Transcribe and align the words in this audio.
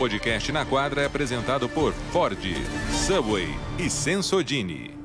podcast 0.00 0.50
Na 0.50 0.64
Quadra 0.64 1.02
é 1.02 1.04
apresentado 1.04 1.68
por 1.68 1.92
Ford, 1.92 2.38
Subway 3.06 3.48
e 3.78 3.90
Sensodini. 3.90 4.98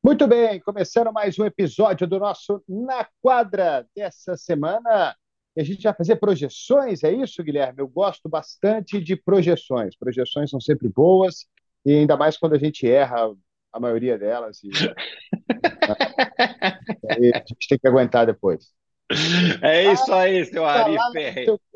Muito 0.00 0.28
bem, 0.28 0.60
começando 0.60 1.12
mais 1.12 1.36
um 1.36 1.44
episódio 1.44 2.06
do 2.06 2.20
nosso 2.20 2.62
Na 2.68 3.04
Quadra 3.20 3.84
dessa 3.96 4.36
semana. 4.36 5.16
E 5.56 5.60
a 5.60 5.64
gente 5.64 5.82
vai 5.82 5.92
fazer 5.92 6.20
projeções, 6.20 7.02
é 7.02 7.12
isso, 7.12 7.42
Guilherme? 7.42 7.80
Eu 7.80 7.88
gosto 7.88 8.28
bastante 8.28 9.02
de 9.02 9.16
projeções. 9.16 9.98
Projeções 9.98 10.48
são 10.48 10.60
sempre 10.60 10.88
boas, 10.88 11.46
e 11.84 11.90
ainda 11.90 12.16
mais 12.16 12.36
quando 12.36 12.54
a 12.54 12.58
gente 12.58 12.88
erra 12.88 13.34
a 13.72 13.80
maioria 13.80 14.16
delas. 14.16 14.62
E... 14.62 14.70
a 17.10 17.38
gente 17.38 17.66
tem 17.68 17.76
que 17.76 17.88
aguentar 17.88 18.24
depois. 18.24 18.72
É 19.62 19.92
isso 19.92 20.12
aí, 20.12 20.44
seu 20.44 20.64
Ari 20.64 20.96
Ferreira. 21.12 21.58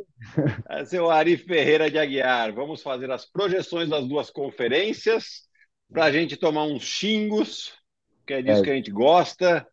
É, 0.70 0.84
seu 0.86 1.10
Ari 1.10 1.36
Ferreira 1.36 1.90
de 1.90 1.98
Aguiar. 1.98 2.52
Vamos 2.54 2.82
fazer 2.82 3.10
as 3.10 3.26
projeções 3.26 3.90
das 3.90 4.06
duas 4.08 4.30
conferências 4.30 5.42
para 5.92 6.06
a 6.06 6.12
gente 6.12 6.36
tomar 6.36 6.64
uns 6.64 6.82
xingos, 6.82 7.74
que 8.26 8.32
é 8.32 8.42
disso 8.42 8.62
é. 8.62 8.64
que 8.64 8.70
a 8.70 8.74
gente 8.74 8.90
gosta. 8.90 9.66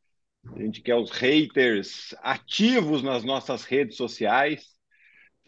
A 0.54 0.60
gente 0.60 0.82
quer 0.82 0.96
os 0.96 1.10
haters 1.12 2.14
ativos 2.22 3.02
nas 3.02 3.24
nossas 3.24 3.64
redes 3.64 3.96
sociais, 3.96 4.66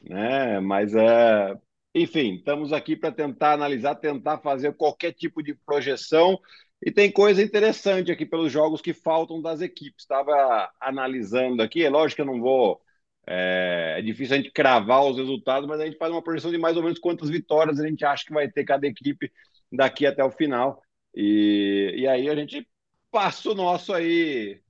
né? 0.02 0.60
Mas, 0.62 0.94
uh, 0.94 1.60
enfim, 1.94 2.36
estamos 2.36 2.72
aqui 2.72 2.96
para 2.96 3.12
tentar 3.12 3.54
analisar, 3.54 3.96
tentar 3.96 4.38
fazer 4.38 4.74
qualquer 4.74 5.12
tipo 5.12 5.44
de 5.44 5.54
projeção 5.54 6.40
e 6.86 6.92
tem 6.92 7.12
coisa 7.12 7.42
interessante 7.42 8.12
aqui 8.12 8.26
pelos 8.26 8.52
jogos 8.52 8.82
que 8.82 8.94
faltam 8.94 9.42
das 9.42 9.62
equipes. 9.62 10.04
Estava 10.04 10.70
analisando 10.80 11.62
aqui, 11.62 11.84
é 11.84 11.90
lógico 11.90 12.18
que 12.18 12.22
eu 12.22 12.34
não 12.34 12.42
vou. 12.42 12.82
É, 13.26 13.96
é, 14.00 14.02
difícil 14.02 14.36
a 14.36 14.38
gente 14.38 14.52
cravar 14.52 15.06
os 15.06 15.18
resultados, 15.18 15.68
mas 15.68 15.80
a 15.80 15.86
gente 15.86 15.98
faz 15.98 16.12
uma 16.12 16.22
projeção 16.22 16.52
de 16.52 16.58
mais 16.58 16.76
ou 16.76 16.84
menos 16.84 17.00
quantas 17.00 17.30
vitórias 17.30 17.80
a 17.80 17.88
gente 17.88 18.04
acha 18.04 18.26
que 18.26 18.34
vai 18.34 18.50
ter 18.52 18.66
cada 18.66 18.86
equipe 18.86 19.32
daqui 19.72 20.06
até 20.06 20.24
o 20.24 20.32
final. 20.32 20.82
E, 21.16 21.94
e 22.00 22.08
aí 22.08 22.30
a 22.30 22.36
gente 22.36 22.68
passa 23.10 23.52
o 23.52 23.56
nosso 23.56 23.94
aí 23.94 24.62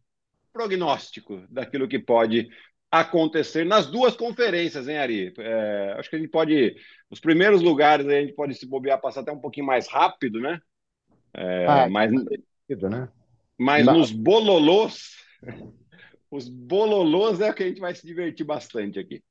prognóstico 0.52 1.44
daquilo 1.50 1.88
que 1.88 1.97
pode 1.97 2.47
acontecer 2.91 3.66
nas 3.66 3.88
duas 3.88 4.16
conferências, 4.16 4.88
hein, 4.88 4.97
Ari? 4.97 5.34
É, 5.39 5.95
acho 5.97 6.11
que 6.11 6.16
a 6.16 6.19
gente 6.19 6.30
pode. 6.30 6.75
Os 7.09 7.19
primeiros 7.19 7.61
lugares 7.64 8.06
a 8.06 8.22
gente 8.22 8.34
pode 8.34 8.53
se 8.53 8.67
bobear, 8.67 9.02
passar 9.02 9.22
até 9.22 9.31
um 9.31 9.39
pouquinho 9.39 9.66
mais 9.66 9.88
rápido, 9.88 10.39
né? 10.39 10.61
É, 11.34 11.66
ah, 11.66 11.89
mas 11.89 12.12
é 12.12 12.89
né? 12.89 13.09
mas 13.58 13.86
nos 13.86 14.12
bololôs, 14.12 15.16
os 16.30 16.48
bololôs 16.48 17.42
é 17.42 17.50
o 17.50 17.53
que 17.53 17.64
a 17.64 17.67
gente 17.67 17.81
vai 17.81 17.95
se 17.95 18.06
divertir 18.06 18.45
bastante 18.45 19.00
aqui. 19.00 19.23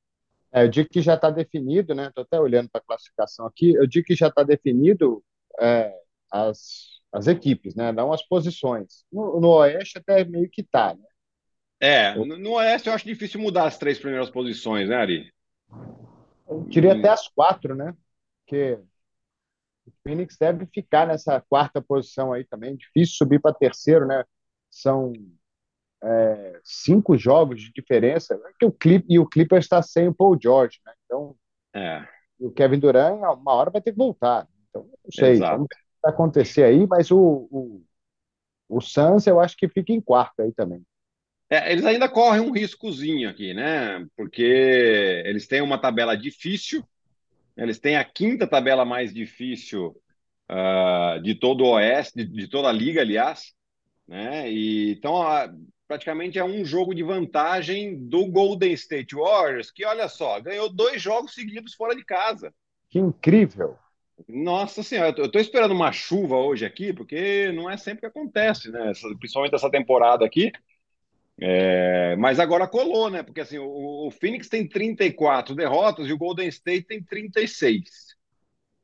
É, 0.53 0.65
eu 0.65 0.69
digo 0.69 0.89
que 0.91 1.01
já 1.01 1.15
está 1.15 1.31
definido, 1.31 1.95
né? 1.95 2.09
Estou 2.09 2.23
até 2.23 2.39
olhando 2.39 2.69
para 2.69 2.81
a 2.81 2.85
classificação 2.85 3.47
aqui. 3.47 3.73
Eu 3.73 3.87
digo 3.87 4.05
que 4.05 4.15
já 4.15 4.29
está 4.29 4.43
definido 4.43 5.25
é, 5.59 5.95
as, 6.31 7.01
as 7.11 7.27
equipes, 7.27 7.75
né? 7.75 7.91
Não 7.91 8.13
as 8.13 8.23
posições. 8.23 9.05
No, 9.11 9.41
no 9.41 9.49
Oeste 9.49 9.99
até 9.99 10.25
meio 10.25 10.51
que 10.51 10.61
está, 10.61 10.95
né? 10.95 11.07
É, 11.81 12.15
no 12.15 12.53
Oeste 12.53 12.89
eu 12.89 12.95
acho 12.95 13.05
difícil 13.05 13.41
mudar 13.41 13.65
as 13.65 13.77
três 13.77 13.99
primeiras 13.99 14.31
posições, 14.31 14.89
né, 14.89 14.95
Ari? 14.95 15.33
Eu 16.49 16.65
diria 16.69 16.93
até 16.93 17.09
as 17.09 17.27
quatro, 17.27 17.75
né? 17.75 17.93
Porque 18.45 18.79
o 19.87 19.93
Phoenix 20.03 20.37
deve 20.39 20.67
ficar 20.67 21.07
nessa 21.07 21.41
quarta 21.41 21.81
posição 21.81 22.33
aí 22.33 22.45
também. 22.45 22.77
Difícil 22.77 23.17
subir 23.17 23.41
para 23.41 23.55
terceiro, 23.55 24.07
né? 24.07 24.25
São 24.71 25.13
é, 26.03 26.61
cinco 26.65 27.17
jogos 27.17 27.61
de 27.61 27.73
diferença. 27.73 28.41
Que 28.59 28.67
o 28.67 28.73
Clip, 28.73 29.05
e 29.09 29.19
o 29.19 29.27
Clippers 29.27 29.65
está 29.65 29.83
sem 29.83 30.09
o 30.09 30.15
Paul 30.15 30.39
George, 30.41 30.81
né? 30.87 30.93
Então, 31.05 31.37
é. 31.75 32.07
o 32.39 32.51
Kevin 32.51 32.79
Durant, 32.79 33.15
uma 33.15 33.53
hora 33.53 33.71
vai 33.71 33.81
ter 33.81 33.93
que 33.93 33.99
voltar. 33.99 34.47
Então, 34.69 34.85
não 34.85 35.11
sei. 35.13 35.33
Exato. 35.33 35.57
Vamos 35.57 35.69
vai 36.03 36.13
acontecer 36.13 36.65
aí, 36.65 36.87
mas 36.87 37.11
o, 37.11 37.49
o, 37.51 37.83
o 38.69 38.81
Suns 38.81 39.27
eu 39.27 39.39
acho 39.39 39.57
que 39.57 39.69
fica 39.69 39.93
em 39.93 40.01
quarto 40.01 40.43
aí 40.43 40.53
também. 40.53 40.83
É, 41.49 41.71
eles 41.71 41.85
ainda 41.85 42.09
correm 42.09 42.41
um 42.41 42.51
riscozinho 42.51 43.29
aqui, 43.29 43.55
né? 43.55 44.05
Porque 44.17 45.23
eles 45.25 45.47
têm 45.47 45.61
uma 45.61 45.79
tabela 45.79 46.17
difícil, 46.17 46.83
eles 47.57 47.79
têm 47.79 47.97
a 47.97 48.05
quinta 48.05 48.47
tabela 48.47 48.85
mais 48.85 49.13
difícil 49.13 49.97
uh, 50.51 51.21
de 51.23 51.35
todo 51.35 51.65
o 51.65 51.73
Oeste, 51.73 52.17
de, 52.17 52.27
de, 52.27 52.49
toda 52.49 52.69
a 52.69 52.73
liga, 52.73 53.01
aliás. 53.01 53.53
Né? 54.07 54.51
E, 54.51 54.93
então, 54.93 55.21
uh, 55.21 55.49
praticamente 55.87 56.39
é 56.39 56.45
um 56.45 56.65
jogo 56.65 56.95
de 56.95 57.03
vantagem 57.03 58.09
do 58.09 58.27
Golden 58.27 58.73
State 58.73 59.15
Warriors, 59.15 59.71
que, 59.71 59.85
olha 59.85 60.09
só, 60.09 60.41
ganhou 60.41 60.73
dois 60.73 61.01
jogos 61.01 61.35
seguidos 61.35 61.75
fora 61.75 61.95
de 61.95 62.05
casa. 62.05 62.53
Que 62.89 62.99
incrível! 62.99 63.77
Nossa 64.29 64.83
senhora, 64.83 65.15
eu 65.19 65.27
estou 65.27 65.41
esperando 65.41 65.73
uma 65.73 65.91
chuva 65.91 66.37
hoje 66.37 66.65
aqui, 66.65 66.93
porque 66.93 67.51
não 67.53 67.69
é 67.69 67.77
sempre 67.77 68.01
que 68.01 68.07
acontece, 68.07 68.71
né? 68.71 68.93
Principalmente 69.19 69.55
essa 69.55 69.71
temporada 69.71 70.25
aqui. 70.25 70.53
É, 71.45 72.15
mas 72.15 72.39
agora 72.39 72.69
colou, 72.69 73.11
né? 73.11 73.25
Porque 73.25 73.41
assim, 73.41 73.59
o, 73.59 74.07
o, 74.07 74.11
Phoenix 74.13 74.49
tem 74.49 74.65
34 74.65 75.57
derrotas 75.57 76.07
e 76.07 76.13
o 76.13 76.17
Golden 76.17 76.47
State 76.47 76.87
tem 76.87 77.03
36. 77.03 78.15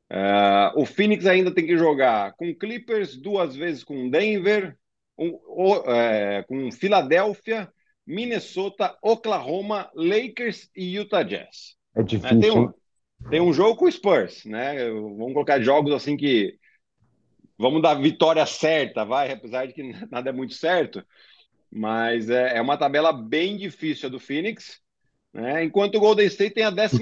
É, 0.09 0.73
o 0.75 0.85
Phoenix 0.85 1.25
ainda 1.25 1.53
tem 1.53 1.65
que 1.65 1.77
jogar 1.77 2.33
com 2.33 2.53
Clippers, 2.53 3.15
duas 3.15 3.55
vezes 3.55 3.81
com 3.81 4.09
Denver, 4.09 4.75
um, 5.17 5.39
o, 5.47 5.75
é, 5.89 6.43
com 6.43 6.69
Filadélfia, 6.69 7.71
Minnesota, 8.05 8.97
Oklahoma, 9.01 9.89
Lakers 9.95 10.69
e 10.75 10.97
Utah 10.97 11.23
Jazz. 11.23 11.77
É 11.95 12.03
difícil. 12.03 12.41
tem, 12.41 12.51
um, 12.51 12.73
tem 13.29 13.39
um 13.39 13.53
jogo 13.53 13.77
com 13.77 13.85
o 13.85 13.91
Spurs, 13.91 14.43
né? 14.43 14.89
Vamos 14.89 15.31
colocar 15.31 15.61
jogos 15.61 15.93
assim 15.93 16.17
que. 16.17 16.57
Vamos 17.57 17.81
dar 17.81 17.93
vitória 17.93 18.45
certa, 18.45 19.05
vai, 19.05 19.31
apesar 19.31 19.65
de 19.65 19.73
que 19.73 19.81
nada 20.11 20.29
é 20.29 20.33
muito 20.33 20.55
certo. 20.55 21.01
Mas 21.71 22.29
é, 22.29 22.57
é 22.57 22.61
uma 22.61 22.77
tabela 22.77 23.13
bem 23.13 23.57
difícil 23.57 24.07
a 24.07 24.11
do 24.11 24.19
Phoenix, 24.19 24.81
né? 25.33 25.63
enquanto 25.63 25.95
o 25.95 25.99
Golden 25.99 26.25
State 26.25 26.55
tem 26.55 26.63
a 26.63 26.69
12 26.69 26.99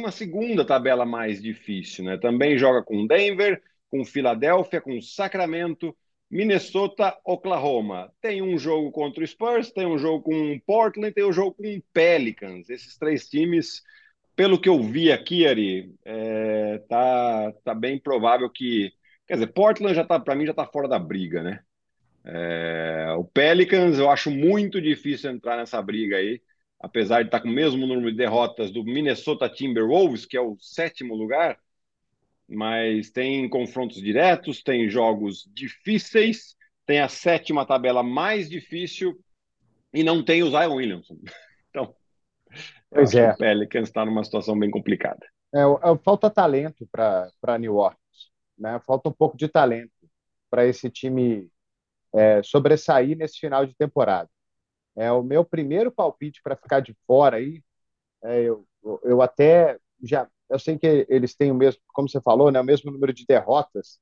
tabela 0.66 1.06
mais 1.06 1.42
difícil. 1.42 2.04
Né? 2.04 2.18
Também 2.18 2.58
joga 2.58 2.84
com 2.84 3.08
Denver, 3.08 3.62
com 3.90 4.04
Filadélfia, 4.04 4.82
com 4.82 5.02
Sacramento, 5.02 5.96
Minnesota, 6.30 7.18
Oklahoma. 7.24 8.12
Tem 8.22 8.42
um 8.42 8.58
jogo 8.58 8.92
contra 8.92 9.24
o 9.24 9.28
Spurs, 9.28 9.72
tem 9.72 9.86
um 9.86 9.98
jogo 9.98 10.24
com 10.24 10.60
Portland, 10.66 11.14
tem 11.14 11.26
um 11.26 11.32
jogo 11.32 11.54
com 11.54 11.82
Pelicans. 11.94 12.70
Esses 12.70 12.98
três 12.98 13.30
times, 13.30 13.82
pelo 14.36 14.60
que 14.60 14.68
eu 14.70 14.82
vi 14.82 15.12
aqui, 15.12 15.48
Ari, 15.48 15.94
é, 16.04 16.80
tá, 16.90 17.54
tá 17.64 17.74
bem 17.74 18.00
provável 18.00 18.50
que. 18.50 18.92
Quer 19.26 19.36
dizer, 19.36 19.48
Portland 19.48 19.96
já 19.96 20.06
tá, 20.06 20.20
para 20.20 20.36
mim, 20.36 20.46
já 20.46 20.54
tá 20.54 20.66
fora 20.66 20.88
da 20.88 21.00
briga, 21.00 21.44
né? 21.44 21.62
É, 22.30 23.14
o 23.18 23.24
Pelicans, 23.24 23.98
eu 23.98 24.10
acho 24.12 24.30
muito 24.30 24.82
difícil 24.82 25.32
entrar 25.32 25.56
nessa 25.56 25.82
briga 25.82 26.18
aí, 26.18 26.42
apesar 26.78 27.22
de 27.22 27.30
estar 27.30 27.40
com 27.40 27.48
o 27.48 27.52
mesmo 27.52 27.88
número 27.88 28.12
de 28.12 28.18
derrotas 28.18 28.70
do 28.70 28.84
Minnesota 28.84 29.48
Timberwolves, 29.48 30.26
que 30.26 30.36
é 30.36 30.42
o 30.42 30.58
sétimo 30.60 31.16
lugar, 31.16 31.58
mas 32.48 33.10
tem 33.10 33.48
confrontos 33.48 34.02
diretos, 34.02 34.62
tem 34.62 34.90
jogos 34.90 35.50
difíceis, 35.54 36.58
tem 36.86 37.00
a 37.00 37.08
sétima 37.08 37.66
tabela 37.66 38.04
mais 38.04 38.50
difícil 38.50 39.18
e 39.94 40.04
não 40.04 40.22
tem 40.24 40.44
o 40.44 40.50
Zion 40.50 40.76
Williamson. 40.76 41.18
Então, 41.70 41.94
pois 42.90 43.14
é. 43.14 43.30
o 43.30 43.38
Pelicans 43.38 43.90
está 43.90 44.04
numa 44.04 44.24
situação 44.24 44.58
bem 44.58 44.72
complicada. 44.72 45.24
É, 45.54 45.60
é 45.60 45.98
falta 46.04 46.28
talento 46.28 46.88
para 46.92 47.58
New 47.60 47.76
Orleans, 47.76 48.32
né? 48.58 48.82
Falta 48.88 49.10
um 49.10 49.12
pouco 49.12 49.38
de 49.38 49.48
talento 49.48 49.92
para 50.50 50.66
esse 50.66 50.90
time 50.90 51.52
é, 52.18 52.42
sobressair 52.44 53.18
nesse 53.18 53.40
final 53.40 53.66
de 53.66 53.76
temporada. 53.76 54.30
É 54.96 55.12
o 55.12 55.24
meu 55.24 55.46
primeiro 55.46 55.92
palpite 55.92 56.42
para 56.42 56.56
ficar 56.56 56.80
de 56.80 56.96
fora 57.06 57.38
aí. 57.38 57.64
É, 58.24 58.42
eu, 58.42 58.68
eu 59.04 59.22
até 59.22 59.80
já 60.04 60.28
eu 60.50 60.58
sei 60.58 60.78
que 60.78 61.06
eles 61.10 61.36
têm 61.36 61.52
o 61.52 61.56
mesmo, 61.56 61.82
como 61.88 62.10
você 62.10 62.22
falou, 62.22 62.52
né, 62.52 62.60
o 62.60 62.64
mesmo 62.64 62.92
número 62.92 63.14
de 63.14 63.26
derrotas 63.26 64.00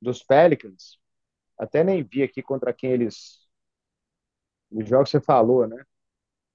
dos 0.00 0.22
Pelicans. 0.22 0.98
Até 1.58 1.82
nem 1.82 2.02
vi 2.02 2.22
aqui 2.22 2.42
contra 2.42 2.72
quem 2.72 2.90
eles 2.90 3.46
os 4.70 4.86
jogos 4.88 5.10
que 5.10 5.18
você 5.18 5.24
falou, 5.24 5.66
né? 5.66 5.82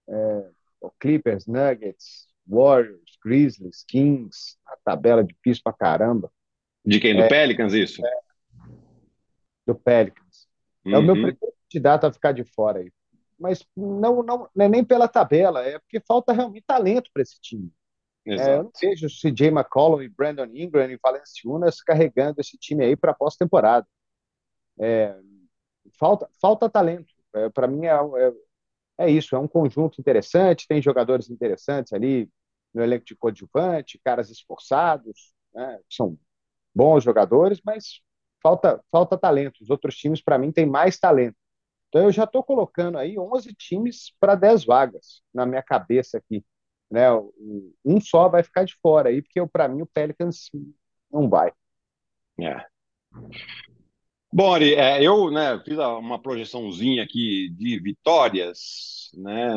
É, 0.09 0.51
Clippers, 0.99 1.47
Nuggets, 1.47 2.27
Warriors, 2.45 3.17
Grizzlies, 3.23 3.83
Kings, 3.87 4.57
a 4.65 4.75
tabela 4.83 5.23
difícil 5.23 5.63
pra 5.63 5.73
caramba. 5.73 6.31
De 6.85 6.99
quem? 6.99 7.15
Do 7.15 7.23
é, 7.23 7.29
Pelicans, 7.29 7.73
isso? 7.73 8.05
É, 8.05 8.19
do 9.65 9.73
Pelicans. 9.73 10.20
É 10.85 10.97
o 10.97 11.01
meu 11.01 11.15
uhum. 11.15 11.21
primeiro 11.21 11.37
candidato 11.69 12.05
a 12.05 12.13
ficar 12.13 12.31
de 12.31 12.43
fora 12.43 12.79
aí. 12.79 12.91
Mas 13.39 13.65
não, 13.75 14.21
não, 14.23 14.49
não 14.55 14.65
é 14.65 14.69
nem 14.69 14.83
pela 14.83 15.07
tabela, 15.07 15.63
é 15.63 15.79
porque 15.79 15.99
falta 15.99 16.31
realmente 16.33 16.63
talento 16.65 17.09
para 17.13 17.21
esse 17.23 17.39
time. 17.41 17.71
É, 18.25 18.55
eu 18.55 18.63
não 18.63 18.71
vejo 18.79 19.07
CJ 19.07 19.47
McCollum 19.47 20.01
e 20.01 20.07
Brandon 20.07 20.45
Ingram 20.53 20.91
e 20.91 20.99
Valenciunas 21.01 21.81
carregando 21.81 22.39
esse 22.39 22.57
time 22.57 22.85
aí 22.85 22.95
para 22.95 23.11
a 23.11 23.15
pós-temporada. 23.15 23.87
É, 24.79 25.15
falta, 25.97 26.29
falta 26.39 26.69
talento. 26.69 27.13
É, 27.33 27.49
para 27.49 27.67
mim 27.67 27.85
é, 27.85 27.93
é, 27.93 29.05
é, 29.05 29.09
isso, 29.09 29.35
é 29.35 29.39
um 29.39 29.47
conjunto 29.47 29.99
interessante, 29.99 30.67
tem 30.67 30.81
jogadores 30.81 31.29
interessantes 31.29 31.93
ali, 31.93 32.29
no 32.73 32.83
elenco 32.83 33.05
de 33.05 33.15
coadjuvante, 33.15 33.99
caras 34.03 34.29
esforçados, 34.29 35.33
né, 35.53 35.79
são 35.89 36.17
bons 36.73 37.03
jogadores, 37.03 37.61
mas 37.65 38.01
falta, 38.41 38.83
falta 38.91 39.17
talento. 39.17 39.61
Os 39.61 39.69
outros 39.69 39.95
times, 39.95 40.21
para 40.21 40.37
mim, 40.37 40.51
têm 40.51 40.65
mais 40.65 40.97
talento. 40.97 41.35
Então, 41.89 42.03
eu 42.03 42.11
já 42.11 42.23
estou 42.23 42.43
colocando 42.43 42.97
aí 42.97 43.19
11 43.19 43.53
times 43.53 44.13
para 44.19 44.35
10 44.35 44.63
vagas 44.65 45.21
na 45.33 45.45
minha 45.45 45.61
cabeça 45.61 46.17
aqui. 46.17 46.43
Né? 46.89 47.07
Um 47.83 47.99
só 48.01 48.29
vai 48.29 48.43
ficar 48.43 48.63
de 48.63 48.75
fora 48.81 49.09
aí, 49.09 49.21
porque 49.21 49.45
para 49.47 49.67
mim 49.67 49.81
o 49.81 49.87
Pelicans 49.87 50.49
não 51.11 51.29
vai. 51.29 51.51
É. 52.39 52.65
Bom, 54.33 54.53
Ari, 54.53 54.75
é, 54.75 55.03
eu 55.03 55.29
né, 55.29 55.61
fiz 55.65 55.77
uma 55.77 56.17
projeçãozinha 56.21 57.03
aqui 57.03 57.49
de 57.49 57.77
vitórias. 57.79 59.11
Né? 59.13 59.49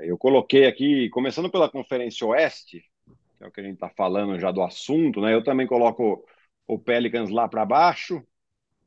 Eu 0.00 0.16
coloquei 0.16 0.66
aqui, 0.66 1.10
começando 1.10 1.50
pela 1.50 1.70
Conferência 1.70 2.26
Oeste, 2.26 2.82
que 3.36 3.44
é 3.44 3.46
o 3.46 3.50
que 3.50 3.60
a 3.60 3.64
gente 3.64 3.74
está 3.74 3.90
falando 3.90 4.38
já 4.38 4.50
do 4.50 4.62
assunto, 4.62 5.20
né? 5.20 5.34
eu 5.34 5.44
também 5.44 5.66
coloco 5.66 6.24
o 6.66 6.78
Pelicans 6.78 7.30
lá 7.30 7.48
para 7.48 7.64
baixo. 7.64 8.22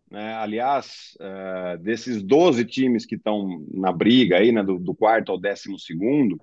Né? 0.09 0.33
Aliás, 0.35 1.17
uh, 1.19 1.77
desses 1.79 2.21
12 2.21 2.65
times 2.65 3.05
que 3.05 3.15
estão 3.15 3.65
na 3.71 3.91
briga 3.91 4.37
aí, 4.37 4.51
né, 4.51 4.63
do, 4.63 4.77
do 4.77 4.95
quarto 4.95 5.31
ao 5.31 5.39
décimo 5.39 5.79
segundo, 5.79 6.39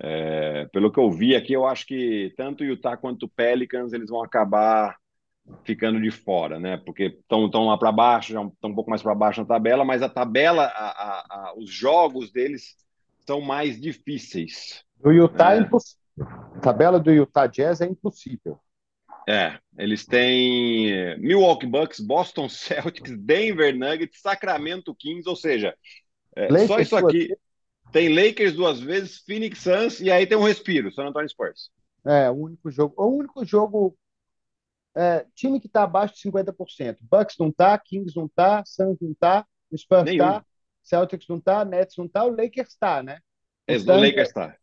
é, 0.00 0.66
pelo 0.72 0.92
que 0.92 1.00
eu 1.00 1.10
vi 1.10 1.34
aqui, 1.34 1.52
eu 1.52 1.66
acho 1.66 1.84
que 1.84 2.32
tanto 2.36 2.62
o 2.62 2.66
Utah 2.66 2.96
quanto 2.96 3.24
o 3.24 3.28
Pelicans 3.28 3.92
eles 3.92 4.08
vão 4.08 4.22
acabar 4.22 4.96
ficando 5.64 6.00
de 6.00 6.10
fora, 6.10 6.60
né? 6.60 6.76
Porque 6.76 7.18
estão 7.18 7.66
lá 7.66 7.76
para 7.76 7.90
baixo, 7.90 8.32
já 8.32 8.42
estão 8.42 8.70
um 8.70 8.74
pouco 8.74 8.90
mais 8.90 9.02
para 9.02 9.14
baixo 9.14 9.40
na 9.40 9.46
tabela, 9.46 9.84
mas 9.84 10.02
a 10.02 10.08
tabela, 10.08 10.64
a, 10.64 10.88
a, 10.88 11.26
a, 11.30 11.54
os 11.56 11.70
jogos 11.70 12.30
deles 12.30 12.76
são 13.26 13.40
mais 13.40 13.80
difíceis. 13.80 14.84
O 15.02 15.10
Utah 15.10 15.54
é, 15.54 15.58
é 15.58 15.60
impossível. 15.62 15.98
A 16.20 16.60
tabela 16.60 17.00
do 17.00 17.10
Utah 17.10 17.46
Jazz 17.46 17.80
é 17.80 17.86
impossível. 17.86 18.58
É, 19.28 19.58
eles 19.76 20.06
têm 20.06 21.18
Milwaukee 21.18 21.66
Bucks, 21.66 22.00
Boston 22.00 22.48
Celtics, 22.48 23.14
Denver 23.18 23.76
Nuggets, 23.76 24.22
Sacramento 24.22 24.94
Kings, 24.94 25.28
ou 25.28 25.36
seja, 25.36 25.76
é, 26.34 26.66
só 26.66 26.80
isso 26.80 26.96
aqui. 26.96 27.36
Tem 27.92 28.08
Lakers 28.08 28.54
duas 28.54 28.80
vezes, 28.80 29.18
Phoenix 29.18 29.58
Suns 29.58 30.00
e 30.00 30.10
aí 30.10 30.26
tem 30.26 30.38
um 30.38 30.44
respiro, 30.44 30.90
San 30.92 31.08
Antonio 31.08 31.28
Spurs. 31.28 31.70
É, 32.06 32.30
o 32.30 32.34
único 32.34 32.70
jogo. 32.70 32.94
O 32.96 33.18
único 33.18 33.44
jogo 33.44 33.94
é, 34.96 35.26
time 35.34 35.60
que 35.60 35.66
está 35.66 35.82
abaixo 35.82 36.14
de 36.14 36.22
50%. 36.22 36.96
Bucks 37.02 37.36
não 37.38 37.48
está, 37.48 37.78
Kings 37.78 38.16
não 38.16 38.24
está, 38.24 38.64
Suns 38.64 38.96
não 38.98 39.12
está, 39.12 39.46
Spurs 39.76 40.10
está, 40.10 40.44
Celtics 40.82 41.28
não 41.28 41.36
está, 41.36 41.66
Nets 41.66 41.96
não 41.98 42.06
está, 42.06 42.24
o 42.24 42.30
Lakers 42.30 42.68
está, 42.68 43.02
né? 43.02 43.20
O, 43.68 44.00
Lakers 44.00 44.28
está. 44.28 44.56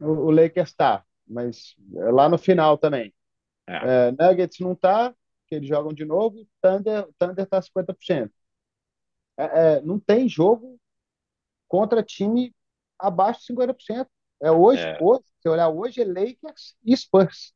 O, 0.00 0.06
o, 0.06 0.30
Lakers 0.30 0.68
está, 0.68 1.04
mas 1.26 1.74
é 1.96 2.10
lá 2.12 2.28
no 2.28 2.38
final 2.38 2.78
também. 2.78 3.12
É. 3.66 4.08
É, 4.08 4.12
Nuggets 4.12 4.58
não 4.60 4.72
está, 4.72 5.14
que 5.46 5.54
eles 5.54 5.68
jogam 5.68 5.92
de 5.92 6.04
novo, 6.04 6.46
Thunder 6.60 7.08
Thunder 7.18 7.44
está 7.44 7.60
50%. 7.60 8.30
É, 9.36 9.44
é, 9.44 9.80
não 9.82 9.98
tem 9.98 10.28
jogo 10.28 10.78
contra 11.68 12.02
time 12.02 12.54
abaixo 12.98 13.40
de 13.40 13.46
50%. 13.46 14.06
É 14.40 14.50
hoje, 14.50 14.82
é. 14.82 14.98
hoje, 15.00 15.24
se 15.40 15.48
olhar 15.48 15.68
hoje, 15.68 16.02
é 16.02 16.04
Lakers 16.04 16.76
e 16.84 16.96
Spurs. 16.96 17.54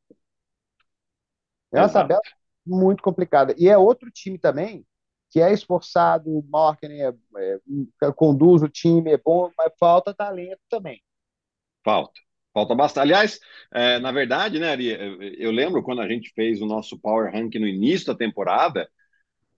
É 1.71 1.79
uma 1.81 1.91
tabela 1.91 2.21
muito 2.65 3.03
complicada. 3.03 3.53
E 3.57 3.67
é 3.67 3.77
outro 3.77 4.09
time 4.09 4.37
também 4.37 4.85
que 5.29 5.41
é 5.41 5.51
esforçado, 5.51 6.43
marketing 6.49 7.01
é, 7.01 7.13
é, 8.01 8.11
conduz 8.15 8.61
o 8.61 8.69
time, 8.69 9.11
é 9.11 9.17
bom, 9.17 9.51
mas 9.57 9.73
falta 9.77 10.13
talento 10.13 10.61
também. 10.69 11.03
Falta. 11.83 12.19
Falta 12.57 12.73
bastante. 12.73 13.03
Aliás, 13.03 13.39
é, 13.71 13.99
na 13.99 14.11
verdade, 14.11 14.57
né, 14.57 14.71
Ari, 14.71 15.35
eu 15.37 15.51
lembro 15.51 15.83
quando 15.83 16.01
a 16.01 16.07
gente 16.07 16.33
fez 16.33 16.59
o 16.59 16.65
nosso 16.65 16.97
Power 16.97 17.31
Rank 17.31 17.53
no 17.53 17.67
início 17.67 18.07
da 18.07 18.15
temporada, 18.15 18.89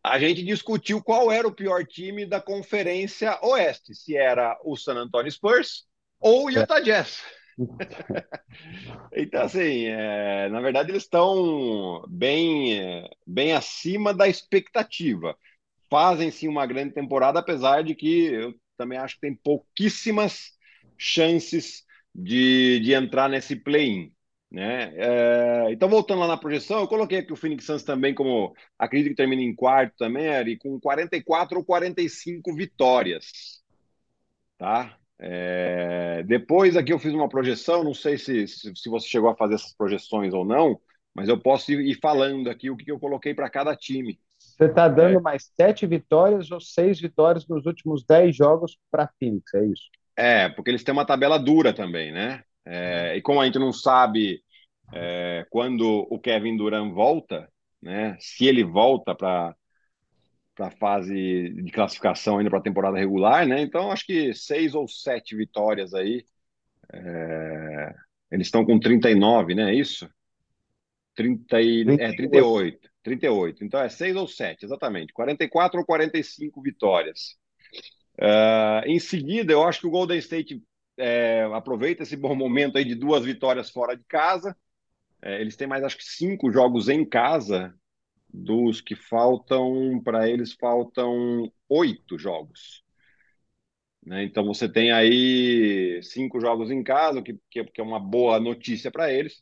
a 0.03 0.19
gente 0.19 0.43
discutiu 0.43 1.01
qual 1.01 1.31
era 1.31 1.47
o 1.47 1.55
pior 1.55 1.85
time 1.85 2.25
da 2.25 2.41
Conferência 2.41 3.39
Oeste, 3.41 3.95
se 3.95 4.17
era 4.17 4.59
o 4.65 4.75
San 4.75 4.95
Antonio 4.95 5.31
Spurs 5.31 5.85
ou 6.19 6.47
o 6.47 6.49
Utah 6.49 6.79
é. 6.79 6.81
Jazz. 6.81 7.23
então, 9.15 9.43
assim, 9.43 9.85
é, 9.85 10.49
na 10.49 10.59
verdade, 10.59 10.91
eles 10.91 11.03
estão 11.03 12.03
bem, 12.09 13.09
bem 13.25 13.53
acima 13.53 14.13
da 14.13 14.27
expectativa. 14.27 15.37
Fazem 15.89 16.31
sim 16.31 16.49
uma 16.49 16.65
grande 16.65 16.93
temporada, 16.93 17.39
apesar 17.39 17.81
de 17.81 17.95
que 17.95 18.25
eu 18.25 18.53
também 18.75 18.97
acho 18.97 19.15
que 19.15 19.21
tem 19.21 19.35
pouquíssimas 19.35 20.49
chances 20.97 21.87
de, 22.13 22.79
de 22.79 22.93
entrar 22.93 23.29
nesse 23.29 23.55
play-in. 23.55 24.11
Né? 24.51 24.91
É, 24.95 25.71
então, 25.71 25.87
voltando 25.87 26.21
lá 26.21 26.27
na 26.27 26.37
projeção, 26.37 26.79
eu 26.79 26.87
coloquei 26.87 27.19
aqui 27.19 27.31
o 27.31 27.35
Phoenix 27.35 27.65
Suns 27.65 27.83
também 27.83 28.15
como 28.15 28.55
acredito 28.79 29.11
que 29.11 29.15
termina 29.15 29.41
em 29.41 29.55
quarto 29.55 29.95
também, 29.97 30.29
Ari, 30.29 30.57
com 30.57 30.79
44 30.79 31.59
ou 31.59 31.63
45 31.63 32.53
vitórias. 32.55 33.61
Tá? 34.57 34.97
É, 35.19 36.23
depois 36.23 36.75
aqui 36.75 36.91
eu 36.91 36.99
fiz 36.99 37.13
uma 37.13 37.29
projeção, 37.29 37.83
não 37.83 37.93
sei 37.93 38.17
se, 38.17 38.47
se, 38.47 38.73
se, 38.75 38.89
você 38.89 39.07
chegou 39.07 39.29
a 39.29 39.35
fazer 39.35 39.55
essas 39.55 39.73
projeções 39.73 40.33
ou 40.33 40.45
não, 40.45 40.79
mas 41.13 41.29
eu 41.29 41.39
posso 41.39 41.71
ir, 41.71 41.81
ir 41.81 41.99
falando 42.01 42.49
aqui 42.49 42.69
o 42.69 42.77
que, 42.77 42.85
que 42.85 42.91
eu 42.91 42.99
coloquei 42.99 43.33
para 43.33 43.49
cada 43.49 43.75
time. 43.75 44.19
Você 44.39 44.65
está 44.65 44.87
dando 44.87 45.19
é. 45.19 45.21
mais 45.21 45.51
sete 45.59 45.85
vitórias 45.85 46.49
ou 46.49 46.59
seis 46.61 46.99
vitórias 46.99 47.45
nos 47.47 47.65
últimos 47.65 48.03
dez 48.05 48.35
jogos 48.35 48.77
para 48.89 49.09
Phoenix, 49.19 49.53
é 49.53 49.65
isso? 49.65 49.89
É, 50.19 50.49
porque 50.49 50.69
eles 50.69 50.83
têm 50.83 50.91
uma 50.91 51.05
tabela 51.05 51.39
dura 51.39 51.71
também, 51.73 52.11
né? 52.11 52.43
É, 52.65 53.15
e 53.15 53.21
como 53.21 53.39
a 53.39 53.45
gente 53.45 53.57
não 53.57 53.71
sabe 53.71 54.43
é, 54.93 55.45
quando 55.49 56.05
o 56.09 56.19
Kevin 56.19 56.57
Durant 56.57 56.91
volta, 56.93 57.49
né? 57.81 58.17
Se 58.19 58.45
ele 58.45 58.63
volta 58.63 59.15
para 59.15 59.55
para 60.53 60.67
a 60.67 60.71
fase 60.71 61.51
de 61.63 61.71
classificação 61.71 62.37
ainda 62.37 62.49
para 62.49 62.59
a 62.59 62.61
temporada 62.61 62.97
regular, 62.97 63.47
né? 63.47 63.61
Então 63.61 63.93
acho 63.93 64.05
que 64.05 64.33
seis 64.33 64.75
ou 64.75 64.89
sete 64.89 65.33
vitórias 65.33 65.93
aí. 65.93 66.25
É... 66.91 67.95
Eles 68.29 68.47
estão 68.47 68.65
com 68.65 68.77
39, 68.77 69.55
né? 69.55 69.71
É 69.71 69.73
isso? 69.73 70.09
30 71.15 71.61
e... 71.61 71.85
38. 71.85 72.01
É, 72.01 72.15
38. 72.15 72.89
38. 73.03 73.63
Então 73.63 73.79
é 73.79 73.87
seis 73.87 74.17
ou 74.17 74.27
sete, 74.27 74.65
exatamente. 74.65 75.13
44 75.13 75.79
ou 75.79 75.85
45 75.85 76.61
vitórias. 76.61 77.38
Uh, 78.19 78.85
em 78.85 78.99
seguida, 78.99 79.53
eu 79.53 79.63
acho 79.63 79.79
que 79.81 79.87
o 79.87 79.91
Golden 79.91 80.17
State 80.17 80.61
é, 80.97 81.43
aproveita 81.53 82.03
esse 82.03 82.17
bom 82.17 82.35
momento 82.35 82.77
aí 82.77 82.83
de 82.83 82.93
duas 82.93 83.23
vitórias 83.23 83.69
fora 83.69 83.95
de 83.95 84.03
casa. 84.03 84.55
É, 85.21 85.39
eles 85.41 85.55
têm 85.55 85.67
mais, 85.67 85.83
acho 85.83 85.97
que, 85.97 86.03
cinco 86.03 86.51
jogos 86.51 86.89
em 86.89 87.05
casa 87.07 87.73
dos 88.31 88.81
que 88.81 88.95
faltam, 88.95 90.01
para 90.03 90.29
eles 90.29 90.53
faltam 90.53 91.51
oito 91.69 92.17
jogos. 92.17 92.83
Né? 94.05 94.23
Então 94.23 94.45
você 94.45 94.67
tem 94.67 94.91
aí 94.91 96.01
cinco 96.03 96.39
jogos 96.39 96.69
em 96.71 96.83
casa, 96.83 97.21
que, 97.21 97.39
que, 97.49 97.81
é 97.81 97.83
uma 97.83 97.99
boa 97.99 98.39
notícia 98.39 98.91
para 98.91 99.11
eles, 99.11 99.41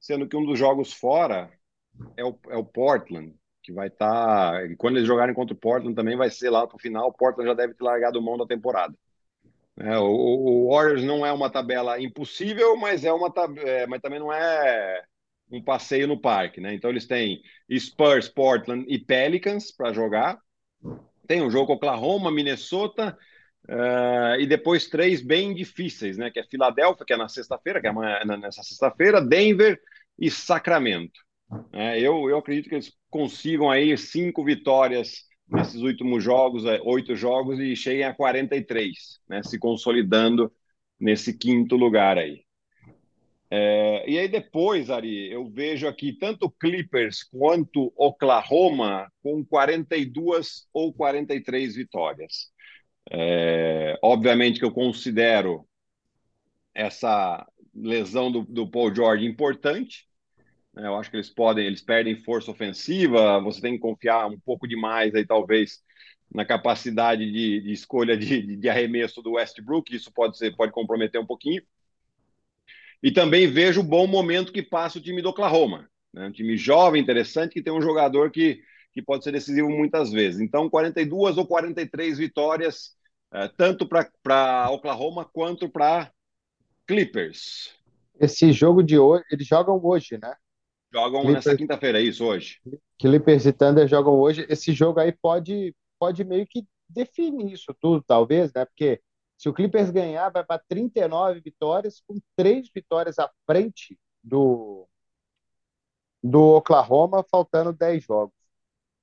sendo 0.00 0.26
que 0.28 0.36
um 0.36 0.44
dos 0.44 0.58
jogos 0.58 0.92
fora 0.92 1.50
é 2.16 2.24
o, 2.24 2.38
é 2.48 2.56
o 2.56 2.64
Portland, 2.64 3.34
que 3.68 3.72
vai 3.72 3.88
estar. 3.88 4.52
Tá, 4.52 4.74
quando 4.78 4.96
eles 4.96 5.06
jogarem 5.06 5.34
contra 5.34 5.54
o 5.54 5.58
Portland 5.58 5.94
também 5.94 6.16
vai 6.16 6.30
ser 6.30 6.48
lá 6.48 6.66
para 6.66 6.76
o 6.76 6.80
final, 6.80 7.08
o 7.08 7.12
Portland 7.12 7.50
já 7.50 7.54
deve 7.54 7.74
ter 7.74 7.84
largado 7.84 8.22
mão 8.22 8.38
da 8.38 8.46
temporada. 8.46 8.94
É, 9.76 9.96
o, 9.98 10.06
o, 10.06 10.70
Warriors 10.70 11.04
não 11.04 11.24
é 11.24 11.30
uma 11.30 11.50
tabela 11.50 12.00
impossível, 12.00 12.76
mas 12.76 13.04
é 13.04 13.12
uma 13.12 13.30
tab... 13.30 13.58
É, 13.58 13.86
mas 13.86 14.00
também 14.00 14.18
não 14.18 14.32
é 14.32 15.02
um 15.52 15.62
passeio 15.62 16.08
no 16.08 16.18
parque, 16.18 16.60
né? 16.60 16.74
Então 16.74 16.90
eles 16.90 17.06
têm 17.06 17.42
Spurs, 17.78 18.28
Portland 18.28 18.86
e 18.88 18.98
Pelicans 18.98 19.70
para 19.70 19.92
jogar. 19.92 20.38
Tem 21.26 21.42
um 21.42 21.50
jogo 21.50 21.74
Oklahoma, 21.74 22.32
Minnesota 22.32 23.16
uh, 23.68 24.40
e 24.40 24.46
depois 24.46 24.88
três 24.88 25.20
bem 25.20 25.54
difíceis, 25.54 26.16
né? 26.16 26.30
Que 26.30 26.40
é 26.40 26.44
Filadélfia, 26.44 27.04
que 27.04 27.12
é 27.12 27.16
na 27.16 27.28
sexta-feira, 27.28 27.80
que 27.80 27.86
é 27.86 27.90
amanhã, 27.90 28.24
nessa 28.24 28.62
sexta-feira, 28.62 29.20
Denver 29.20 29.78
e 30.18 30.30
Sacramento. 30.30 31.27
É, 31.72 31.98
eu, 32.00 32.28
eu 32.28 32.38
acredito 32.38 32.68
que 32.68 32.74
eles 32.74 32.92
consigam 33.10 33.70
aí 33.70 33.96
cinco 33.96 34.44
vitórias 34.44 35.26
nesses 35.48 35.80
últimos 35.80 36.22
jogos, 36.22 36.64
é, 36.64 36.80
oito 36.82 37.16
jogos, 37.16 37.58
e 37.58 37.74
cheguem 37.74 38.04
a 38.04 38.14
43, 38.14 39.20
né? 39.28 39.42
Se 39.42 39.58
consolidando 39.58 40.52
nesse 41.00 41.36
quinto 41.36 41.76
lugar 41.76 42.18
aí. 42.18 42.44
É, 43.50 44.04
e 44.10 44.18
aí 44.18 44.28
depois, 44.28 44.90
Ari, 44.90 45.32
eu 45.32 45.48
vejo 45.48 45.88
aqui 45.88 46.12
tanto 46.12 46.50
Clippers 46.50 47.24
quanto 47.24 47.92
Oklahoma 47.96 49.10
com 49.22 49.42
42 49.44 50.68
ou 50.72 50.92
43 50.92 51.76
vitórias. 51.76 52.50
É, 53.10 53.98
obviamente 54.02 54.58
que 54.58 54.66
eu 54.66 54.72
considero 54.72 55.66
essa 56.74 57.46
lesão 57.74 58.30
do, 58.30 58.42
do 58.42 58.70
Paul 58.70 58.94
George 58.94 59.24
importante. 59.24 60.06
Né? 60.78 60.86
Eu 60.86 60.96
acho 60.96 61.10
que 61.10 61.16
eles 61.16 61.28
podem, 61.28 61.66
eles 61.66 61.82
perdem 61.82 62.16
força 62.16 62.50
ofensiva. 62.50 63.40
Você 63.40 63.60
tem 63.60 63.74
que 63.74 63.80
confiar 63.80 64.28
um 64.28 64.38
pouco 64.38 64.66
demais 64.66 65.14
aí, 65.14 65.26
talvez, 65.26 65.82
na 66.32 66.44
capacidade 66.44 67.30
de, 67.30 67.60
de 67.60 67.72
escolha 67.72 68.16
de, 68.16 68.56
de, 68.56 68.68
arremesso 68.68 69.20
do 69.20 69.32
Westbrook. 69.32 69.94
Isso 69.94 70.12
pode 70.12 70.38
ser, 70.38 70.54
pode 70.56 70.72
comprometer 70.72 71.20
um 71.20 71.26
pouquinho. 71.26 71.62
E 73.02 73.10
também 73.10 73.46
vejo 73.46 73.80
o 73.80 73.84
bom 73.84 74.06
momento 74.06 74.52
que 74.52 74.62
passa 74.62 74.98
o 74.98 75.02
time 75.02 75.20
do 75.20 75.28
Oklahoma. 75.28 75.88
Né? 76.12 76.26
Um 76.26 76.32
time 76.32 76.56
jovem, 76.56 77.02
interessante, 77.02 77.52
que 77.52 77.62
tem 77.62 77.72
um 77.72 77.82
jogador 77.82 78.30
que, 78.30 78.60
que 78.92 79.02
pode 79.02 79.24
ser 79.24 79.32
decisivo 79.32 79.68
muitas 79.68 80.10
vezes. 80.10 80.40
Então, 80.40 80.70
42 80.70 81.38
ou 81.38 81.46
43 81.46 82.18
vitórias, 82.18 82.96
uh, 83.32 83.48
tanto 83.56 83.86
para 83.86 84.70
Oklahoma 84.70 85.24
quanto 85.24 85.68
para 85.68 86.10
Clippers. 86.86 87.72
Esse 88.20 88.52
jogo 88.52 88.82
de 88.82 88.98
hoje, 88.98 89.24
eles 89.30 89.46
jogam 89.46 89.80
hoje, 89.80 90.18
né? 90.20 90.34
Jogam 90.92 91.20
Clippers, 91.20 91.44
nessa 91.44 91.56
quinta-feira, 91.56 92.00
é 92.00 92.02
isso, 92.02 92.24
hoje. 92.24 92.60
Clippers 92.98 93.46
e 93.46 93.52
Thunder 93.52 93.86
jogam 93.86 94.14
hoje. 94.14 94.46
Esse 94.48 94.72
jogo 94.72 95.00
aí 95.00 95.12
pode, 95.12 95.74
pode 95.98 96.24
meio 96.24 96.46
que 96.46 96.66
definir 96.88 97.52
isso 97.52 97.74
tudo, 97.78 98.02
talvez, 98.02 98.52
né? 98.52 98.64
Porque 98.64 99.00
se 99.36 99.48
o 99.48 99.52
Clippers 99.52 99.90
ganhar, 99.90 100.30
vai 100.30 100.44
para 100.44 100.62
39 100.68 101.40
vitórias, 101.40 102.02
com 102.06 102.18
três 102.34 102.68
vitórias 102.74 103.18
à 103.18 103.30
frente 103.46 103.98
do, 104.24 104.88
do 106.22 106.56
Oklahoma, 106.56 107.24
faltando 107.30 107.72
10 107.72 108.04
jogos. 108.04 108.34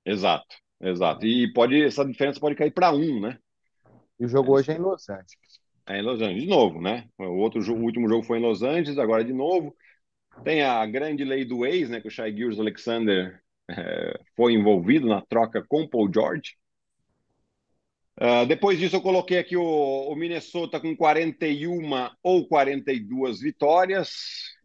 Exato, 0.03 0.55
exato. 0.81 1.25
E 1.25 1.51
pode, 1.53 1.81
essa 1.83 2.03
diferença 2.03 2.39
pode 2.39 2.55
cair 2.55 2.71
para 2.71 2.91
um, 2.91 3.21
né? 3.21 3.39
E 4.19 4.25
o 4.25 4.27
jogo 4.27 4.49
é. 4.49 4.59
hoje 4.59 4.71
é 4.71 4.75
em 4.75 4.79
Los 4.79 5.07
Angeles. 5.07 5.61
É 5.87 5.99
em 5.99 6.01
Los 6.01 6.21
Angeles, 6.21 6.43
de 6.43 6.49
novo, 6.49 6.81
né? 6.81 7.07
O, 7.17 7.37
outro, 7.37 7.61
o 7.61 7.81
último 7.81 8.09
jogo 8.09 8.23
foi 8.23 8.39
em 8.39 8.41
Los 8.41 8.63
Angeles, 8.63 8.97
agora 8.97 9.23
de 9.23 9.33
novo. 9.33 9.75
Tem 10.43 10.63
a 10.63 10.85
grande 10.85 11.23
lei 11.23 11.45
do 11.45 11.65
ex, 11.65 11.89
né? 11.89 12.01
Que 12.01 12.07
o 12.07 12.11
Shai 12.11 12.31
Gilles 12.31 12.59
Alexander 12.59 13.41
é, 13.69 14.19
foi 14.35 14.53
envolvido 14.53 15.07
na 15.07 15.21
troca 15.21 15.63
com 15.67 15.87
Paul 15.87 16.11
George. 16.13 16.55
Uh, 18.17 18.45
depois 18.47 18.79
disso, 18.79 18.95
eu 18.95 19.01
coloquei 19.01 19.39
aqui 19.39 19.57
o, 19.57 19.63
o, 19.63 20.15
Minnesota 20.15 20.79
com 20.79 20.95
41 20.95 22.09
ou 22.23 22.47
42 22.47 23.41
vitórias. 23.41 24.55